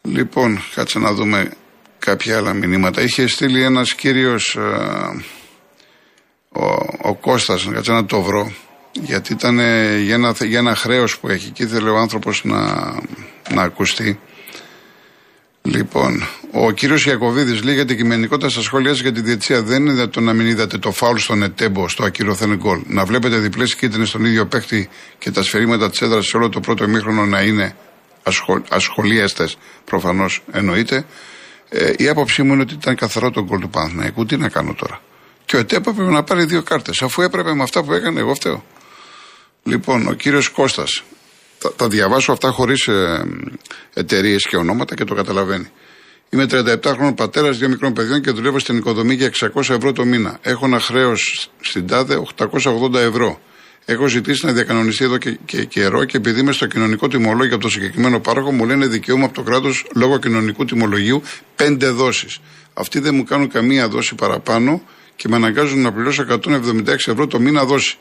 Λοιπόν, 0.02 0.62
κάτσε 0.75 0.99
να 0.99 1.12
δούμε 1.12 1.50
κάποια 1.99 2.37
άλλα 2.37 2.52
μηνύματα. 2.52 3.02
Είχε 3.02 3.26
στείλει 3.26 3.62
ένας 3.62 3.94
κύριος, 3.94 4.56
ε, 4.56 5.25
ο, 6.49 6.64
ο 7.02 7.14
Κώστας, 7.14 7.68
κάτσε 7.73 7.92
να 7.92 8.04
το 8.04 8.23
βρω, 8.23 8.52
γιατί 8.92 9.32
ήταν 9.32 9.56
για 10.00 10.14
ένα, 10.14 10.35
για 10.40 10.58
ένα 10.58 10.75
χρέος 10.75 11.18
που 11.18 11.28
έχει 11.28 11.50
και 11.50 11.62
ήθελε 11.62 11.90
ο 11.90 11.97
άνθρωπος 11.97 12.44
να, 12.44 12.92
να 13.54 13.62
ακουστεί. 13.62 14.18
Λοιπόν, 15.71 16.27
ο 16.52 16.71
κύριος 16.71 17.07
Ιακοβίδη 17.07 17.63
λέει 17.63 17.75
για 17.75 17.85
την 17.85 17.97
κειμενικότητα 17.97 18.49
στα 18.49 18.61
σχόλια 18.63 18.93
για 18.93 19.13
τη 19.13 19.21
διετησία. 19.21 19.63
Δεν 19.63 19.87
είναι 19.87 20.07
το 20.07 20.21
να 20.21 20.33
μην 20.33 20.47
είδατε 20.47 20.78
το 20.78 20.93
φάουλ 20.93 21.17
στον 21.17 21.43
Ετέμπο 21.43 21.89
στο 21.89 22.04
ακυρωθέν 22.04 22.57
γκολ. 22.57 22.81
Να 22.87 23.04
βλέπετε 23.04 23.37
διπλές 23.37 23.75
κίτρινες 23.75 24.09
στον 24.09 24.25
ίδιο 24.25 24.47
παίχτη 24.47 24.89
και 25.19 25.31
τα 25.31 25.43
σφαιρήματα 25.43 25.91
της 25.91 26.00
έδρας 26.00 26.26
σε 26.26 26.37
όλο 26.37 26.49
το 26.49 26.61
πρώτο 26.61 26.85
ημίχρονο 26.85 27.26
να 27.26 27.41
είναι 27.41 27.76
ασχολίαστες, 28.69 29.57
προφανώς 29.85 30.43
εννοείται. 30.52 31.04
Ε, 31.69 31.93
η 31.97 32.09
άποψή 32.09 32.43
μου 32.43 32.52
είναι 32.52 32.63
ότι 32.63 32.75
ήταν 32.75 32.95
καθαρό 32.95 33.31
τον 33.31 33.45
γκολ 33.45 33.61
του 33.61 33.71
Παναθηναϊκού. 33.71 34.26
Τι 34.26 34.37
να 34.37 34.49
κάνω 34.49 34.75
τώρα. 34.75 35.00
Και 35.45 35.57
ο 35.57 35.59
ΕΤΕΠ 35.59 35.87
έπρεπε 35.87 36.11
να 36.11 36.23
πάρει 36.23 36.45
δύο 36.45 36.63
κάρτες. 36.63 37.02
Αφού 37.02 37.23
έπρεπε 37.23 37.54
με 37.54 37.63
αυτά 37.63 37.83
που 37.83 37.93
έκανε, 37.93 38.21
εγώ 38.21 38.35
φταίω. 38.35 38.65
Λοιπόν, 39.63 40.07
ο 40.09 40.13
κύριος 40.13 40.49
Κώστας. 40.49 41.02
Θα, 41.58 41.73
θα 41.76 41.88
διαβάσω 41.88 42.32
αυτά 42.32 42.50
χωρίς 42.50 42.86
ε, 42.86 43.25
εταιρείες 43.94 44.47
και 44.47 44.56
ονόματα 44.56 44.94
και 44.94 45.04
το 45.04 45.14
καταλαβαίνει. 45.14 45.71
Είμαι 46.30 46.47
37 46.50 46.82
χρόνων 46.84 47.14
πατέρας 47.14 47.58
δύο 47.58 47.68
μικρών 47.68 47.92
παιδιών 47.92 48.21
και 48.21 48.30
δουλεύω 48.30 48.58
στην 48.58 48.76
οικοδομή 48.76 49.14
για 49.14 49.30
600 49.54 49.56
ευρώ 49.56 49.92
το 49.92 50.04
μήνα. 50.04 50.38
Έχω 50.42 50.66
ένα 50.66 50.80
χρέος 50.80 51.50
στην 51.60 51.86
ΤΑΔΕ 51.86 52.23
880 52.36 52.94
ευρώ. 52.94 53.40
Έχω 53.84 54.06
ζητήσει 54.06 54.47
να 54.47 54.52
διακανονιστεί 54.52 55.04
εδώ 55.04 55.18
και, 55.18 55.38
και 55.44 55.64
καιρό 55.64 56.04
και 56.04 56.16
επειδή 56.16 56.40
είμαι 56.40 56.52
στο 56.52 56.66
κοινωνικό 56.66 57.08
τιμολόγιο 57.08 57.54
από 57.54 57.62
το 57.62 57.71
συγκεκριμένο 57.71 58.21
πάροχο, 58.21 58.52
μου 58.52 58.66
λένε 58.66 58.86
δικαίωμα 58.86 59.25
από 59.25 59.34
το 59.34 59.42
κράτος 59.42 59.86
λόγω 59.94 60.18
κοινωνικού 60.18 60.64
τιμολογίου 60.64 61.23
πέντε 61.56 61.88
δόσεις. 61.88 62.38
Αυτοί 62.75 62.99
δεν 62.99 63.14
μου 63.14 63.25
κάνουν 63.25 63.49
καμία 63.49 63.88
δόση 63.88 64.14
παραπάνω 64.14 64.82
και 65.16 65.28
με 65.28 65.36
αναγκάζουν 65.36 65.80
να 65.80 65.92
πληρώσω 65.92 66.26
176 66.28 66.86
ευρώ 66.88 67.26
το 67.26 67.40
μήνα 67.40 67.64
δόση. 67.64 67.99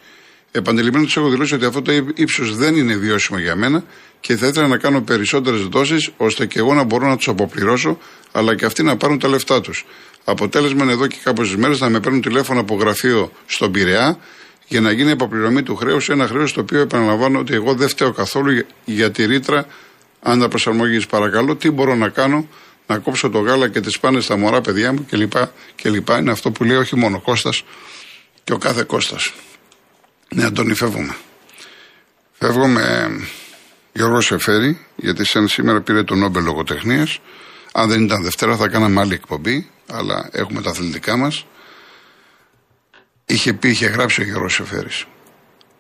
Επαντελειμμένω 0.51 1.05
τους 1.05 1.17
έχω 1.17 1.29
δηλώσει 1.29 1.53
ότι 1.55 1.65
αυτό 1.65 1.81
το 1.81 1.91
ύψος 2.15 2.55
δεν 2.55 2.75
είναι 2.75 2.95
βιώσιμο 2.95 3.39
για 3.39 3.55
μένα 3.55 3.83
και 4.19 4.36
θα 4.36 4.47
ήθελα 4.47 4.67
να 4.67 4.77
κάνω 4.77 5.01
περισσότερες 5.01 5.62
δόσεις 5.62 6.10
ώστε 6.17 6.45
και 6.45 6.60
εγώ 6.60 6.73
να 6.73 6.83
μπορώ 6.83 7.07
να 7.07 7.17
τους 7.17 7.27
αποπληρώσω, 7.27 7.97
αλλά 8.31 8.55
και 8.55 8.65
αυτοί 8.65 8.83
να 8.83 8.97
πάρουν 8.97 9.19
τα 9.19 9.27
λεφτά 9.27 9.62
τους. 9.62 9.86
Αποτέλεσμα 10.23 10.83
είναι 10.83 10.91
εδώ 10.91 11.07
και 11.07 11.15
κάποιες 11.23 11.55
μέρες 11.55 11.79
να 11.79 11.89
με 11.89 11.99
παίρνουν 11.99 12.21
τηλέφωνο 12.21 12.60
από 12.60 12.75
γραφείο 12.75 13.31
στον 13.45 13.71
Πειραιά 13.71 14.19
για 14.67 14.81
να 14.81 14.91
γίνει 14.91 15.12
αποπληρωμή 15.12 15.63
του 15.63 15.75
χρέους, 15.75 16.10
ένα 16.10 16.27
χρέος 16.27 16.53
το 16.53 16.62
οποίο 16.62 16.79
επαναλαμβάνω 16.79 17.39
ότι 17.39 17.53
εγώ 17.53 17.73
δεν 17.73 17.88
φταίω 17.89 18.12
καθόλου 18.12 18.65
για 18.86 19.12
τη 19.12 19.25
ρήτρα 19.25 19.65
αναπροσαρμογή. 20.21 21.05
Παρακαλώ, 21.10 21.55
τι 21.55 21.71
μπορώ 21.71 21.95
να 21.95 22.10
κάνω, 22.10 22.47
να 22.88 22.97
κόψω 22.97 23.29
το 23.29 23.39
γάλα 23.39 23.69
και 23.69 23.79
τις 23.79 23.99
πάνες 23.99 24.23
στα 24.23 24.38
μωρά 24.38 24.62
παιδιά 24.62 24.93
μου 24.93 25.05
κλπ. 25.10 25.33
κλπ. 25.75 26.10
Είναι 26.10 26.31
αυτό 26.31 26.51
που 26.51 26.63
λέει 26.63 26.77
όχι 26.77 26.95
μόνο 26.95 27.15
ο 27.15 27.19
Κώστας 27.19 27.63
και 28.43 28.53
ο 28.53 28.57
κάθε 28.57 28.83
Κώστας. 28.83 29.33
Ναι, 30.29 30.43
Αντώνη, 30.43 30.73
φεύγουμε. 30.73 31.15
Φεύγουμε 32.31 33.09
Γιώργος 33.93 34.25
Σεφέρη, 34.25 34.85
γιατί 34.95 35.25
σαν 35.25 35.47
σήμερα 35.47 35.81
πήρε 35.81 36.03
το 36.03 36.15
Νόμπελ 36.15 36.43
Λογοτεχνίας. 36.43 37.19
Αν 37.73 37.89
δεν 37.89 38.03
ήταν 38.03 38.23
Δευτέρα 38.23 38.55
θα 38.55 38.67
κάναμε 38.67 39.01
άλλη 39.01 39.13
εκπομπή, 39.13 39.69
αλλά 39.87 40.29
έχουμε 40.31 40.61
τα 40.61 40.69
αθλητικά 40.69 41.17
μας. 41.17 41.45
Είχε 43.25 43.53
πει, 43.53 43.69
είχε 43.69 43.85
γράψει 43.85 44.21
ο 44.21 44.23
Γιώργος 44.23 44.53
Σεφέρης. 44.53 45.05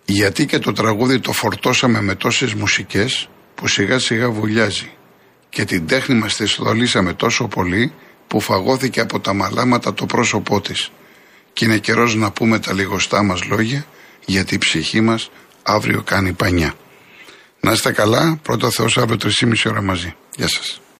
Γιατί 0.05 0.45
και 0.45 0.59
το 0.59 0.71
τραγούδι 0.73 1.19
το 1.19 1.31
φορτώσαμε 1.31 2.01
με 2.01 2.15
τόσες 2.15 2.53
μουσικές 2.53 3.29
που 3.55 3.67
σιγά 3.67 3.99
σιγά 3.99 4.29
βουλιάζει 4.29 4.91
και 5.49 5.65
την 5.65 5.87
τέχνη 5.87 6.15
μας 6.15 6.35
τη 6.35 6.45
δολήσαμε 6.57 7.13
τόσο 7.13 7.47
πολύ 7.47 7.93
που 8.27 8.39
φαγώθηκε 8.39 8.99
από 8.99 9.19
τα 9.19 9.33
μαλάματα 9.33 9.93
το 9.93 10.05
πρόσωπό 10.05 10.61
της. 10.61 10.91
Και 11.53 11.65
είναι 11.65 11.77
καιρός 11.77 12.15
να 12.15 12.31
πούμε 12.31 12.59
τα 12.59 12.73
λιγοστά 12.73 13.23
μας 13.23 13.43
λόγια 13.43 13.85
γιατί 14.27 14.55
η 14.55 14.57
ψυχή 14.57 15.01
μας 15.01 15.29
αύριο 15.63 16.01
κάνει 16.01 16.33
πανιά. 16.33 16.73
Να 17.59 17.71
είστε 17.71 17.91
καλά, 17.91 18.39
πρώτα 18.41 18.69
Θεός 18.69 18.97
αύριο 18.97 19.17
3,5 19.21 19.69
ώρα 19.69 19.81
μαζί. 19.81 20.15
Γεια 20.35 20.47
σας. 20.47 20.81